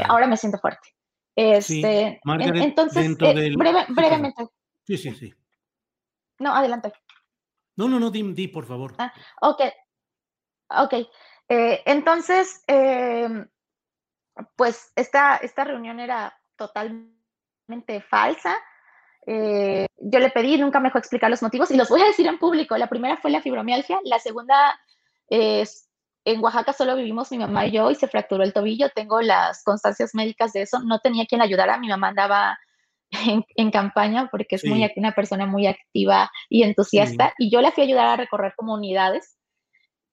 Ahora 0.08 0.28
me 0.28 0.38
siento 0.38 0.60
fuerte. 0.60 0.90
Este, 1.36 2.22
entonces, 2.26 3.18
eh, 3.20 3.54
brevemente. 3.90 4.48
Sí, 4.86 4.98
sí, 4.98 5.12
sí. 5.16 5.34
No, 6.40 6.56
adelante. 6.56 6.92
No, 7.76 7.88
no, 7.88 8.00
no, 8.00 8.12
di, 8.12 8.22
di 8.34 8.48
por 8.48 8.66
favor. 8.66 8.94
Ah, 9.00 9.12
ok, 9.42 9.62
Ok, 10.76 10.94
eh, 11.50 11.82
entonces, 11.86 12.64
em, 12.68 13.48
pues 14.56 14.92
esta, 14.96 15.38
esta 15.38 15.64
reunión 15.64 16.00
era 16.00 16.36
totalmente 16.56 18.02
falsa. 18.02 18.56
Eh, 19.26 19.86
yo 19.98 20.20
le 20.20 20.32
pedí, 20.32 20.58
nunca 20.58 20.80
me 20.80 20.90
dejó 20.90 20.98
explicar 20.98 21.30
los 21.30 21.44
motivos 21.44 21.70
y 21.72 21.78
los 21.78 21.90
voy 21.90 22.02
a 22.02 22.08
decir 22.08 22.28
en 22.28 22.40
público. 22.40 22.78
La 22.78 22.90
primera 22.90 23.18
fue 23.18 23.32
la 23.32 23.42
fibromialgia, 23.42 24.00
la 24.04 24.20
segunda 24.20 24.80
es, 25.30 25.90
en 26.26 26.44
Oaxaca 26.44 26.74
solo 26.74 26.96
vivimos 26.96 27.32
mi 27.32 27.38
mamá 27.38 27.66
y 27.68 27.72
yo 27.72 27.92
y 27.92 27.96
se 27.96 28.08
fracturó 28.08 28.44
el 28.44 28.54
tobillo. 28.54 28.90
Tengo 28.90 29.22
las 29.22 29.64
constancias 29.64 30.12
médicas 30.14 30.54
de 30.54 30.62
eso. 30.62 30.80
No 30.80 31.00
tenía 31.00 31.26
quien 31.26 31.40
la 31.40 31.46
ayudara. 31.46 31.78
Mi 31.78 31.90
mamá 31.90 32.10
andaba 32.10 32.58
en, 33.56 33.72
campaña 33.72 34.30
porque 34.32 34.56
es 34.56 34.66
muy, 34.66 34.90
una 34.96 35.12
persona 35.12 35.46
muy 35.46 35.68
activa 35.68 36.32
y 36.50 36.64
entusiasta. 36.64 37.34
Y 37.38 37.50
yo 37.50 37.62
la 37.62 37.72
fui 37.72 37.84
a 37.84 37.88
ayudar 37.88 38.08
a 38.08 38.18
recorrer 38.18 38.54
comunidades 38.56 39.38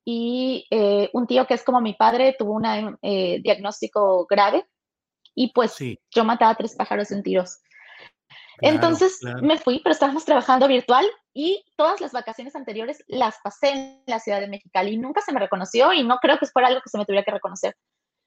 y 0.05 0.67
eh, 0.71 1.11
un 1.13 1.27
tío 1.27 1.47
que 1.47 1.55
es 1.55 1.63
como 1.63 1.81
mi 1.81 1.95
padre 1.95 2.35
tuvo 2.39 2.55
un 2.55 2.99
eh, 3.03 3.41
diagnóstico 3.43 4.27
grave 4.29 4.65
y 5.35 5.53
pues 5.53 5.77
yo 6.11 6.25
mataba 6.25 6.53
a 6.53 6.57
tres 6.57 6.75
pájaros 6.75 7.11
en 7.13 7.23
tiros. 7.23 7.59
Entonces 8.61 9.21
me 9.43 9.59
fui, 9.59 9.81
pero 9.83 9.93
estábamos 9.93 10.25
trabajando 10.25 10.69
virtual 10.69 11.07
y 11.33 11.65
todas 11.77 12.01
las 12.01 12.13
vacaciones 12.13 12.55
anteriores 12.57 13.05
las 13.09 13.37
pasé 13.43 13.71
en 13.71 14.03
la 14.07 14.19
ciudad 14.21 14.41
de 14.41 14.49
Mexicali 14.49 14.93
y 14.93 14.99
nunca 14.99 15.21
se 15.21 15.33
me 15.33 15.41
reconoció 15.41 15.93
y 15.93 16.05
no 16.05 16.19
creo 16.19 16.39
que 16.39 16.47
fuera 16.47 16.69
algo 16.69 16.81
que 16.83 16.91
se 16.91 16.99
me 16.99 17.05
tuviera 17.05 17.25
que 17.25 17.33
reconocer. 17.33 17.77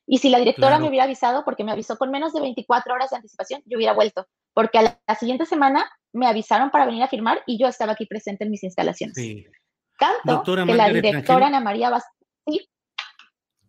Y 0.06 0.18
si 0.18 0.30
la 0.30 0.40
directora 0.40 0.80
me 0.80 0.90
hubiera 0.90 1.06
avisado, 1.06 1.46
porque 1.46 1.64
me 1.64 1.72
avisó 1.72 1.98
con 1.98 2.12
menos 2.12 2.34
de 2.34 2.42
24 2.42 2.94
horas 2.94 3.10
de 3.10 3.16
anticipación, 3.16 3.62
yo 3.66 3.78
hubiera 3.78 3.94
vuelto, 3.94 4.28
porque 4.54 4.78
a 4.78 4.82
la, 4.82 5.00
la, 5.08 5.16
siguiente 5.16 5.46
semana 5.46 5.90
me 6.12 6.28
avisaron 6.28 6.72
para 6.72 6.86
venir 6.86 7.04
a 7.04 7.08
firmar 7.08 7.42
y 7.46 7.58
yo 7.58 7.68
estaba 7.68 7.94
aquí 7.94 8.06
presente 8.06 8.44
en 8.44 8.52
mis 8.52 8.64
instalaciones. 8.64 9.16
Sí. 9.16 9.46
Tanto 9.98 10.44
que 10.44 10.74
la 10.74 10.90
directora 10.90 11.48
Ana 11.48 11.60
María 11.60 11.92
¿sí? 12.46 12.70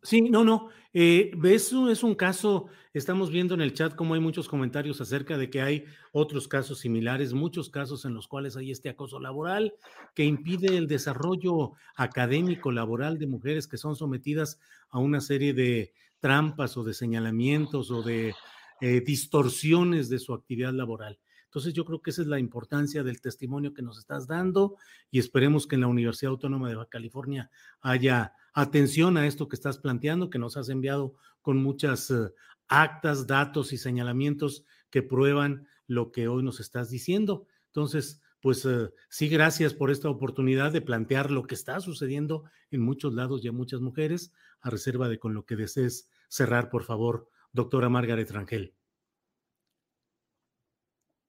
sí, 0.02 0.22
no, 0.22 0.44
no. 0.44 0.70
Eh, 0.96 1.32
eso 1.42 1.90
es 1.90 2.04
un 2.04 2.14
caso, 2.14 2.66
estamos 2.92 3.30
viendo 3.30 3.52
en 3.54 3.60
el 3.60 3.74
chat 3.74 3.96
cómo 3.96 4.14
hay 4.14 4.20
muchos 4.20 4.48
comentarios 4.48 5.00
acerca 5.00 5.36
de 5.36 5.50
que 5.50 5.60
hay 5.60 5.86
otros 6.12 6.46
casos 6.46 6.78
similares, 6.78 7.32
muchos 7.32 7.68
casos 7.68 8.04
en 8.04 8.14
los 8.14 8.28
cuales 8.28 8.56
hay 8.56 8.70
este 8.70 8.90
acoso 8.90 9.18
laboral 9.18 9.74
que 10.14 10.24
impide 10.24 10.76
el 10.76 10.86
desarrollo 10.86 11.72
académico 11.96 12.70
laboral 12.70 13.18
de 13.18 13.26
mujeres 13.26 13.66
que 13.66 13.76
son 13.76 13.96
sometidas 13.96 14.60
a 14.88 15.00
una 15.00 15.20
serie 15.20 15.52
de 15.52 15.92
trampas 16.20 16.76
o 16.76 16.84
de 16.84 16.94
señalamientos 16.94 17.90
o 17.90 18.02
de 18.02 18.32
eh, 18.80 19.00
distorsiones 19.00 20.08
de 20.08 20.20
su 20.20 20.32
actividad 20.32 20.72
laboral. 20.72 21.18
Entonces 21.54 21.72
yo 21.72 21.84
creo 21.84 22.02
que 22.02 22.10
esa 22.10 22.22
es 22.22 22.26
la 22.26 22.40
importancia 22.40 23.04
del 23.04 23.20
testimonio 23.20 23.74
que 23.74 23.82
nos 23.82 23.96
estás 23.96 24.26
dando 24.26 24.74
y 25.12 25.20
esperemos 25.20 25.68
que 25.68 25.76
en 25.76 25.82
la 25.82 25.86
Universidad 25.86 26.32
Autónoma 26.32 26.68
de 26.68 26.76
California 26.90 27.48
haya 27.80 28.32
atención 28.54 29.16
a 29.16 29.28
esto 29.28 29.48
que 29.48 29.54
estás 29.54 29.78
planteando, 29.78 30.30
que 30.30 30.40
nos 30.40 30.56
has 30.56 30.68
enviado 30.68 31.14
con 31.42 31.62
muchas 31.62 32.10
eh, 32.10 32.32
actas, 32.66 33.28
datos 33.28 33.72
y 33.72 33.78
señalamientos 33.78 34.64
que 34.90 35.04
prueban 35.04 35.68
lo 35.86 36.10
que 36.10 36.26
hoy 36.26 36.42
nos 36.42 36.58
estás 36.58 36.90
diciendo. 36.90 37.46
Entonces, 37.66 38.20
pues 38.40 38.64
eh, 38.64 38.90
sí, 39.08 39.28
gracias 39.28 39.74
por 39.74 39.92
esta 39.92 40.10
oportunidad 40.10 40.72
de 40.72 40.80
plantear 40.80 41.30
lo 41.30 41.44
que 41.44 41.54
está 41.54 41.78
sucediendo 41.78 42.50
en 42.72 42.80
muchos 42.80 43.14
lados 43.14 43.44
y 43.44 43.48
a 43.48 43.52
muchas 43.52 43.80
mujeres, 43.80 44.32
a 44.60 44.70
reserva 44.70 45.08
de 45.08 45.20
con 45.20 45.34
lo 45.34 45.46
que 45.46 45.54
desees 45.54 46.10
cerrar, 46.26 46.68
por 46.68 46.82
favor, 46.82 47.28
doctora 47.52 47.88
Margaret 47.88 48.28
Rangel. 48.32 48.74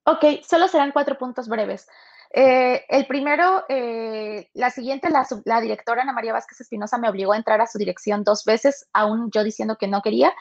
Ok, 0.08 0.24
solo 0.48 0.68
serán 0.68 0.92
cuatro 0.92 1.18
puntos 1.18 1.48
breves. 1.48 1.88
Eh, 2.32 2.86
el 2.90 3.08
primero, 3.08 3.64
eh, 3.70 4.50
la 4.54 4.70
siguiente, 4.70 5.10
la, 5.10 5.62
directora 5.62 6.04
Ana 6.04 6.14
María 6.14 6.34
Vázquez 6.34 6.62
Espinosa 6.62 7.00
me 7.00 7.10
obligó 7.10 7.34
a 7.34 7.38
entrar 7.38 7.60
a 7.60 7.66
su 7.66 7.80
dirección 7.80 8.24
dos 8.24 8.44
veces, 8.46 8.88
aún 8.94 9.32
yo 9.32 9.44
diciendo 9.44 9.78
que 9.80 9.88
no 9.88 10.02
quería, 10.04 10.32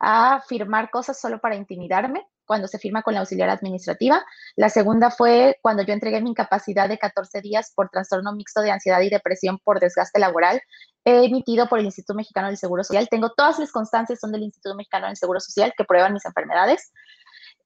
a 0.00 0.42
firmar 0.48 0.90
cosas 0.90 1.20
solo 1.20 1.40
para 1.40 1.54
intimidarme 1.54 2.26
cuando 2.46 2.66
se 2.66 2.78
firma 2.78 3.02
con 3.02 3.14
la 3.14 3.20
auxiliar 3.20 3.48
administrativa. 3.48 4.24
La 4.56 4.68
segunda 4.68 5.10
fue 5.12 5.56
cuando 5.62 5.84
yo 5.84 5.92
entregué 5.92 6.20
mi 6.20 6.30
incapacidad 6.30 6.88
de 6.88 6.98
14 6.98 7.40
días 7.42 7.72
por 7.76 7.90
trastorno 7.90 8.32
mixto 8.32 8.60
de 8.60 8.72
ansiedad 8.72 9.00
y 9.02 9.10
depresión 9.10 9.60
por 9.62 9.78
desgaste 9.78 10.18
laboral, 10.18 10.60
emitido 11.04 11.68
por 11.68 11.78
el 11.78 11.84
Instituto 11.84 12.14
Mexicano 12.14 12.48
del 12.48 12.56
Seguro 12.56 12.82
Social. 12.82 13.06
Tengo 13.08 13.30
todas 13.30 13.60
mis 13.60 13.70
constancias, 13.70 14.18
son 14.18 14.32
del 14.32 14.42
Instituto 14.42 14.74
Mexicano 14.74 15.06
del 15.06 15.16
Seguro 15.16 15.38
Social, 15.38 15.72
que 15.76 15.84
prueban 15.84 16.12
mis 16.12 16.24
enfermedades. 16.24 16.92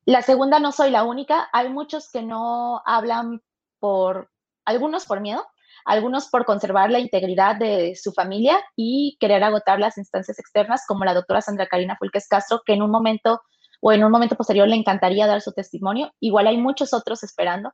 La 0.06 0.22
segunda, 0.22 0.60
no 0.60 0.70
soy 0.70 0.90
la 0.90 1.02
única. 1.02 1.48
Hay 1.52 1.68
muchos 1.68 2.10
que 2.10 2.22
no 2.22 2.80
hablan 2.86 3.42
por, 3.80 4.30
algunos 4.64 5.04
por 5.04 5.20
miedo, 5.20 5.44
algunos 5.84 6.28
por 6.28 6.44
conservar 6.44 6.90
la 6.92 7.00
integridad 7.00 7.56
de 7.56 7.96
su 7.96 8.12
familia 8.12 8.56
y 8.76 9.16
querer 9.18 9.42
agotar 9.42 9.80
las 9.80 9.98
instancias 9.98 10.38
externas, 10.38 10.84
como 10.86 11.04
la 11.04 11.12
doctora 11.12 11.40
Sandra 11.40 11.66
Karina 11.66 11.96
Fulques 11.98 12.28
Castro, 12.28 12.62
que 12.64 12.74
en 12.74 12.82
un 12.82 12.90
momento 12.92 13.42
o 13.80 13.92
en 13.92 14.04
un 14.04 14.12
momento 14.12 14.36
posterior 14.36 14.68
le 14.68 14.76
encantaría 14.76 15.26
dar 15.26 15.42
su 15.42 15.52
testimonio. 15.52 16.12
Igual 16.20 16.46
hay 16.46 16.56
muchos 16.56 16.94
otros 16.94 17.24
esperando 17.24 17.72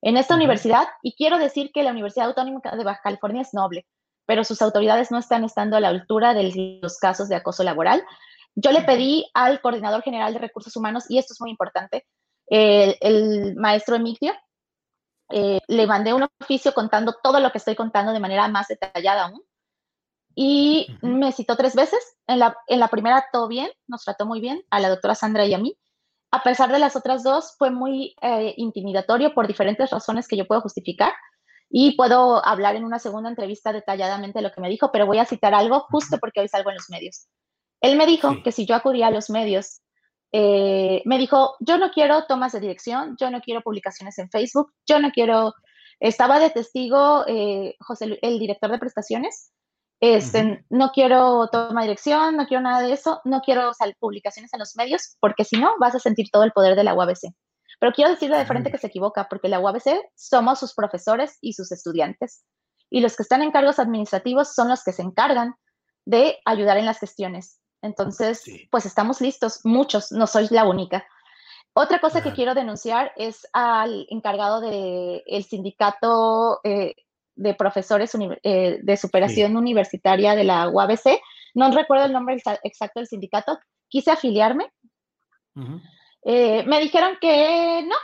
en 0.00 0.16
esta 0.16 0.36
universidad 0.36 0.86
y 1.02 1.16
quiero 1.16 1.38
decir 1.38 1.72
que 1.72 1.82
la 1.82 1.90
Universidad 1.90 2.28
Autónoma 2.28 2.60
de 2.76 2.84
Baja 2.84 3.00
California 3.02 3.42
es 3.42 3.52
noble, 3.52 3.84
pero 4.26 4.44
sus 4.44 4.62
autoridades 4.62 5.10
no 5.10 5.18
están 5.18 5.42
estando 5.42 5.76
a 5.76 5.80
la 5.80 5.88
altura 5.88 6.34
de 6.34 6.78
los 6.82 6.98
casos 6.98 7.28
de 7.28 7.36
acoso 7.36 7.64
laboral. 7.64 8.04
Yo 8.54 8.70
le 8.70 8.82
pedí 8.82 9.26
al 9.34 9.60
coordinador 9.60 10.02
general 10.02 10.32
de 10.32 10.38
recursos 10.38 10.74
humanos, 10.76 11.04
y 11.08 11.18
esto 11.18 11.32
es 11.32 11.40
muy 11.40 11.50
importante, 11.50 12.06
el, 12.46 13.56
maestro 13.56 13.96
Emigdio, 13.96 14.32
eh, 15.30 15.60
le 15.68 15.86
mandé 15.86 16.12
un 16.12 16.28
oficio 16.40 16.72
contando 16.74 17.14
todo 17.22 17.40
lo 17.40 17.50
que 17.50 17.58
estoy 17.58 17.74
contando 17.74 18.12
de 18.12 18.20
manera 18.20 18.48
más 18.48 18.68
detallada 18.68 19.24
aún. 19.24 19.42
Y 20.36 20.88
me 21.00 21.32
citó 21.32 21.56
tres 21.56 21.74
veces. 21.74 22.00
En 22.26 22.38
la, 22.40 22.56
en 22.66 22.80
la 22.80 22.88
primera 22.88 23.24
todo 23.32 23.48
bien, 23.48 23.70
nos 23.86 24.04
trató 24.04 24.26
muy 24.26 24.40
bien, 24.40 24.62
a 24.70 24.80
la 24.80 24.88
doctora 24.88 25.14
Sandra 25.14 25.46
y 25.46 25.54
a 25.54 25.58
mí. 25.58 25.76
A 26.30 26.42
pesar 26.42 26.72
de 26.72 26.80
las 26.80 26.96
otras 26.96 27.22
dos, 27.22 27.54
fue 27.58 27.70
muy 27.70 28.16
eh, 28.20 28.54
intimidatorio 28.56 29.34
por 29.34 29.46
diferentes 29.46 29.90
razones 29.90 30.26
que 30.26 30.36
yo 30.36 30.46
puedo 30.46 30.60
justificar. 30.60 31.12
Y 31.70 31.96
puedo 31.96 32.44
hablar 32.44 32.76
en 32.76 32.84
una 32.84 32.98
segunda 32.98 33.30
entrevista 33.30 33.72
detalladamente 33.72 34.38
de 34.38 34.42
lo 34.42 34.52
que 34.52 34.60
me 34.60 34.68
dijo, 34.68 34.92
pero 34.92 35.06
voy 35.06 35.18
a 35.18 35.24
citar 35.24 35.54
algo 35.54 35.80
justo 35.90 36.18
porque 36.18 36.40
hoy 36.40 36.48
salgo 36.48 36.70
en 36.70 36.76
los 36.76 36.90
medios. 36.90 37.26
Él 37.84 37.98
me 37.98 38.06
dijo 38.06 38.42
que 38.42 38.50
si 38.50 38.64
yo 38.64 38.74
acudía 38.74 39.08
a 39.08 39.10
los 39.10 39.28
medios, 39.28 39.82
eh, 40.32 41.02
me 41.04 41.18
dijo, 41.18 41.54
yo 41.60 41.76
no 41.76 41.90
quiero 41.90 42.24
tomas 42.24 42.52
de 42.52 42.60
dirección, 42.60 43.14
yo 43.20 43.30
no 43.30 43.42
quiero 43.42 43.60
publicaciones 43.60 44.18
en 44.18 44.30
Facebook, 44.30 44.72
yo 44.86 45.00
no 45.00 45.10
quiero, 45.10 45.52
estaba 46.00 46.38
de 46.38 46.48
testigo 46.48 47.26
eh, 47.26 47.76
José, 47.80 48.18
el 48.22 48.38
director 48.38 48.70
de 48.70 48.78
prestaciones, 48.78 49.52
este, 50.00 50.64
no 50.70 50.92
quiero 50.92 51.46
toma 51.52 51.82
de 51.82 51.88
dirección, 51.88 52.38
no 52.38 52.46
quiero 52.46 52.62
nada 52.62 52.80
de 52.80 52.94
eso, 52.94 53.20
no 53.26 53.42
quiero 53.42 53.70
publicaciones 53.98 54.54
en 54.54 54.60
los 54.60 54.76
medios, 54.76 55.18
porque 55.20 55.44
si 55.44 55.60
no, 55.60 55.74
vas 55.78 55.94
a 55.94 56.00
sentir 56.00 56.30
todo 56.32 56.44
el 56.44 56.52
poder 56.52 56.76
de 56.76 56.84
la 56.84 56.94
UABC. 56.94 57.34
Pero 57.80 57.92
quiero 57.92 58.12
decirle 58.12 58.38
de 58.38 58.46
frente 58.46 58.70
que 58.70 58.78
se 58.78 58.86
equivoca, 58.86 59.28
porque 59.28 59.50
la 59.50 59.60
UABC 59.60 60.00
somos 60.14 60.58
sus 60.58 60.72
profesores 60.72 61.36
y 61.42 61.52
sus 61.52 61.70
estudiantes. 61.70 62.46
Y 62.88 63.02
los 63.02 63.14
que 63.14 63.24
están 63.24 63.42
en 63.42 63.50
cargos 63.50 63.78
administrativos 63.78 64.54
son 64.54 64.68
los 64.68 64.82
que 64.84 64.92
se 64.92 65.02
encargan 65.02 65.54
de 66.06 66.38
ayudar 66.46 66.78
en 66.78 66.86
las 66.86 66.98
gestiones. 66.98 67.60
Entonces, 67.84 68.42
pues 68.70 68.86
estamos 68.86 69.20
listos, 69.20 69.60
muchos, 69.64 70.10
no 70.10 70.26
soy 70.26 70.48
la 70.50 70.64
única. 70.64 71.06
Otra 71.74 71.98
cosa 71.98 72.22
que 72.22 72.32
quiero 72.32 72.54
denunciar 72.54 73.12
es 73.16 73.46
al 73.52 74.06
encargado 74.08 74.60
del 74.60 75.44
sindicato 75.44 76.60
eh, 76.64 76.94
de 77.34 77.54
profesores 77.54 78.16
eh, 78.42 78.78
de 78.82 78.96
superación 78.96 79.56
universitaria 79.56 80.34
de 80.34 80.44
la 80.44 80.68
UABC. 80.68 81.20
No 81.54 81.70
recuerdo 81.72 82.06
el 82.06 82.12
nombre 82.12 82.40
exacto 82.62 83.00
del 83.00 83.06
sindicato. 83.06 83.58
Quise 83.88 84.12
afiliarme. 84.12 84.72
Eh, 86.22 86.64
me 86.64 86.80
dijeron 86.80 87.18
que 87.20 87.84
no, 87.86 87.96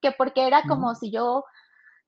que 0.00 0.12
porque 0.12 0.46
era 0.46 0.62
como 0.62 0.94
si 0.94 1.10
yo 1.10 1.44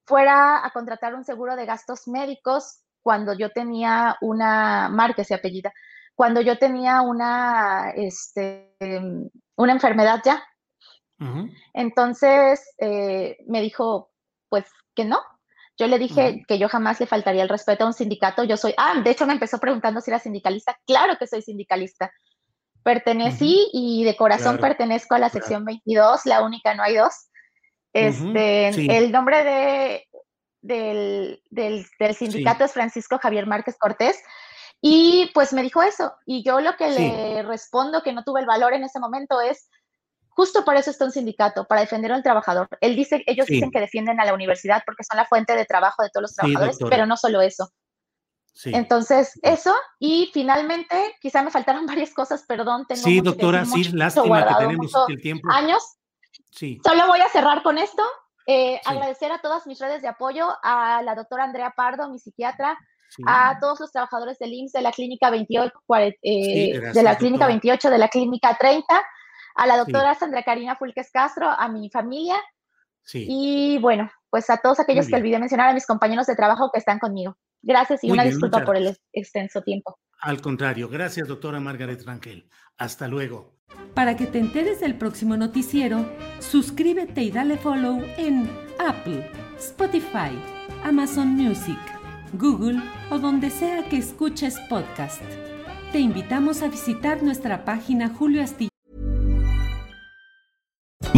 fuera 0.07 0.65
a 0.65 0.71
contratar 0.71 1.15
un 1.15 1.25
seguro 1.25 1.57
de 1.57 1.67
gastos 1.67 2.09
médicos 2.09 2.81
cuando 3.03 3.35
yo 3.35 3.51
tenía 3.51 4.17
una 4.23 4.89
marca, 4.89 5.25
se 5.25 5.35
apellida, 5.35 5.73
cuando 6.19 6.41
yo 6.41 6.59
tenía 6.59 7.01
una, 7.01 7.93
este, 7.95 8.75
una 9.55 9.73
enfermedad 9.73 10.21
ya. 10.25 10.43
Entonces 11.73 12.61
eh, 12.79 13.37
me 13.47 13.63
dijo, 13.63 14.11
pues 14.49 14.65
que 14.97 15.05
no. 15.05 15.21
Yo 15.77 15.87
le 15.87 15.97
dije 15.97 16.43
que 16.49 16.59
yo 16.59 16.69
jamás 16.69 16.99
le 16.99 17.07
faltaría 17.07 17.45
el 17.45 17.49
respeto 17.49 17.85
a 17.85 17.87
un 17.87 17.93
sindicato. 17.93 18.43
Yo 18.43 18.57
soy, 18.57 18.75
ah, 18.79 19.01
de 19.01 19.11
hecho 19.11 19.27
me 19.27 19.33
empezó 19.33 19.61
preguntando 19.61 20.01
si 20.01 20.11
era 20.11 20.19
sindicalista. 20.19 20.77
Claro 20.89 21.17
que 21.21 21.29
soy 21.29 21.41
sindicalista. 21.41 22.11
Pertenecí 22.83 23.71
y 23.73 24.03
de 24.03 24.17
corazón 24.17 24.59
pertenezco 24.59 25.15
a 25.15 25.21
la 25.21 25.29
sección 25.29 25.65
22, 25.65 26.27
la 26.27 26.43
única, 26.43 26.75
no 26.75 26.83
hay 26.83 26.97
dos. 26.97 27.15
Este, 27.93 28.97
El 28.99 29.13
nombre 29.13 29.45
de, 29.45 30.09
del, 30.63 31.41
del, 31.49 32.15
sindicato 32.17 32.65
es 32.65 32.73
Francisco 32.73 33.19
Javier 33.19 33.47
Márquez 33.47 33.77
Cortés. 33.79 34.21
Y 34.81 35.31
pues 35.35 35.53
me 35.53 35.63
dijo 35.63 35.83
eso. 35.83 36.15
Y 36.25 36.43
yo 36.45 36.61
lo 36.61 36.77
que 36.77 36.91
le 36.91 37.43
respondo, 37.43 38.03
que 38.03 38.13
no 38.13 38.23
tuve 38.23 38.41
el 38.41 38.47
valor 38.47 38.75
en 38.75 38.85
ese 38.85 39.01
momento, 39.01 39.41
es 39.41 39.69
justo 40.39 40.65
por 40.65 40.77
eso 40.77 40.91
está 40.91 41.05
un 41.05 41.11
sindicato, 41.11 41.65
para 41.65 41.81
defender 41.81 42.13
al 42.13 42.23
trabajador. 42.23 42.69
Él 42.81 42.95
dice, 42.95 43.25
ellos 43.27 43.47
dicen 43.47 43.73
que 43.73 43.81
defienden 43.81 44.21
a 44.21 44.25
la 44.25 44.35
universidad 44.35 44.85
porque 44.87 45.03
son 45.03 45.17
la 45.17 45.25
fuente 45.25 45.57
de 45.57 45.65
trabajo 45.65 46.05
de 46.05 46.11
todos 46.11 46.23
los 46.23 46.35
trabajadores, 46.35 46.79
pero 46.89 47.07
no 47.07 47.17
solo 47.17 47.41
eso. 47.41 47.73
Entonces, 48.67 49.39
eso, 49.43 49.75
y 49.99 50.31
finalmente, 50.33 51.17
quizá 51.21 51.43
me 51.43 51.51
faltaron 51.51 51.87
varias 51.87 52.15
cosas, 52.15 52.45
perdón. 52.47 52.87
Tengo 52.87 53.03
sí, 53.03 53.21
doctora, 53.21 53.65
sí, 53.65 53.91
lástima 53.93 54.47
que 54.47 54.55
tenemos 54.55 54.93
el 55.09 55.21
tiempo. 55.21 55.49
Años. 55.51 55.83
Sí. 56.53 56.81
Solo 56.85 57.09
voy 57.09 57.21
a 57.21 57.29
cerrar 57.31 57.65
con 57.65 57.77
esto. 57.79 58.05
Eh, 58.47 58.81
agradecer 58.87 59.31
a 59.33 59.41
todas 59.41 59.67
mis 59.67 59.79
redes 59.79 60.03
de 60.03 60.09
apoyo, 60.09 60.49
a 60.63 61.03
la 61.03 61.17
doctora 61.17 61.45
Andrea 61.45 61.75
Pardo, 61.77 62.09
mi 62.09 62.19
psiquiatra, 62.19 62.79
a 63.27 63.59
todos 63.61 63.81
los 63.81 63.91
trabajadores 63.91 64.39
del 64.39 64.53
IMSS 64.53 64.73
de 64.73 64.83
la 64.83 64.93
clínica 64.93 65.31
28, 65.31 65.73
eh, 66.23 66.81
de 66.93 67.03
la 67.03 67.17
clínica 67.17 67.47
28, 67.47 67.91
de 67.91 67.99
la 67.99 68.09
clínica 68.09 68.57
30, 68.59 68.85
a 69.55 69.67
la 69.67 69.77
doctora 69.77 70.15
Sandra 70.15 70.43
Karina 70.43 70.77
Fulques 70.77 71.11
Castro, 71.11 71.49
a 71.49 71.69
mi 71.69 71.91
familia. 71.91 72.37
Y 73.13 73.79
bueno, 73.79 74.11
pues 74.31 74.51
a 74.51 74.59
todos 74.59 74.81
aquellos 74.81 75.09
que 75.09 75.17
olvidé 75.17 75.39
mencionar, 75.39 75.71
a 75.71 75.75
mis 75.75 75.87
compañeros 75.87 76.27
de 76.27 76.37
trabajo 76.37 76.71
que 76.73 76.79
están 76.79 76.99
conmigo. 76.99 77.37
Gracias 77.63 78.05
y 78.05 78.11
una 78.11 78.25
disculpa 78.25 78.65
por 78.65 78.77
el 78.77 78.97
extenso 79.13 79.63
tiempo. 79.63 79.99
Al 80.21 80.41
contrario, 80.41 80.89
gracias 80.89 81.29
doctora 81.29 81.61
Margaret 81.61 82.03
Rangel. 82.05 82.49
Hasta 82.77 83.09
luego. 83.09 83.59
Para 83.95 84.17
que 84.17 84.27
te 84.27 84.39
enteres 84.39 84.81
del 84.81 84.97
próximo 84.97 85.37
noticiero, 85.37 86.05
suscríbete 86.41 87.23
y 87.23 87.31
dale 87.31 87.57
follow 87.57 88.01
en 88.17 88.49
Apple, 88.79 89.31
Spotify, 89.59 90.39
Amazon 90.85 91.29
Music, 91.29 91.79
Google 92.33 92.81
o 93.11 93.19
donde 93.19 93.51
sea 93.51 93.89
que 93.89 93.97
escuches 93.97 94.57
podcast. 94.69 95.23
Te 95.93 95.99
invitamos 95.99 96.63
a 96.63 96.69
visitar 96.69 97.23
nuestra 97.23 97.65
página 97.65 98.09
Julio 98.09 98.43
Astilla. 98.43 98.78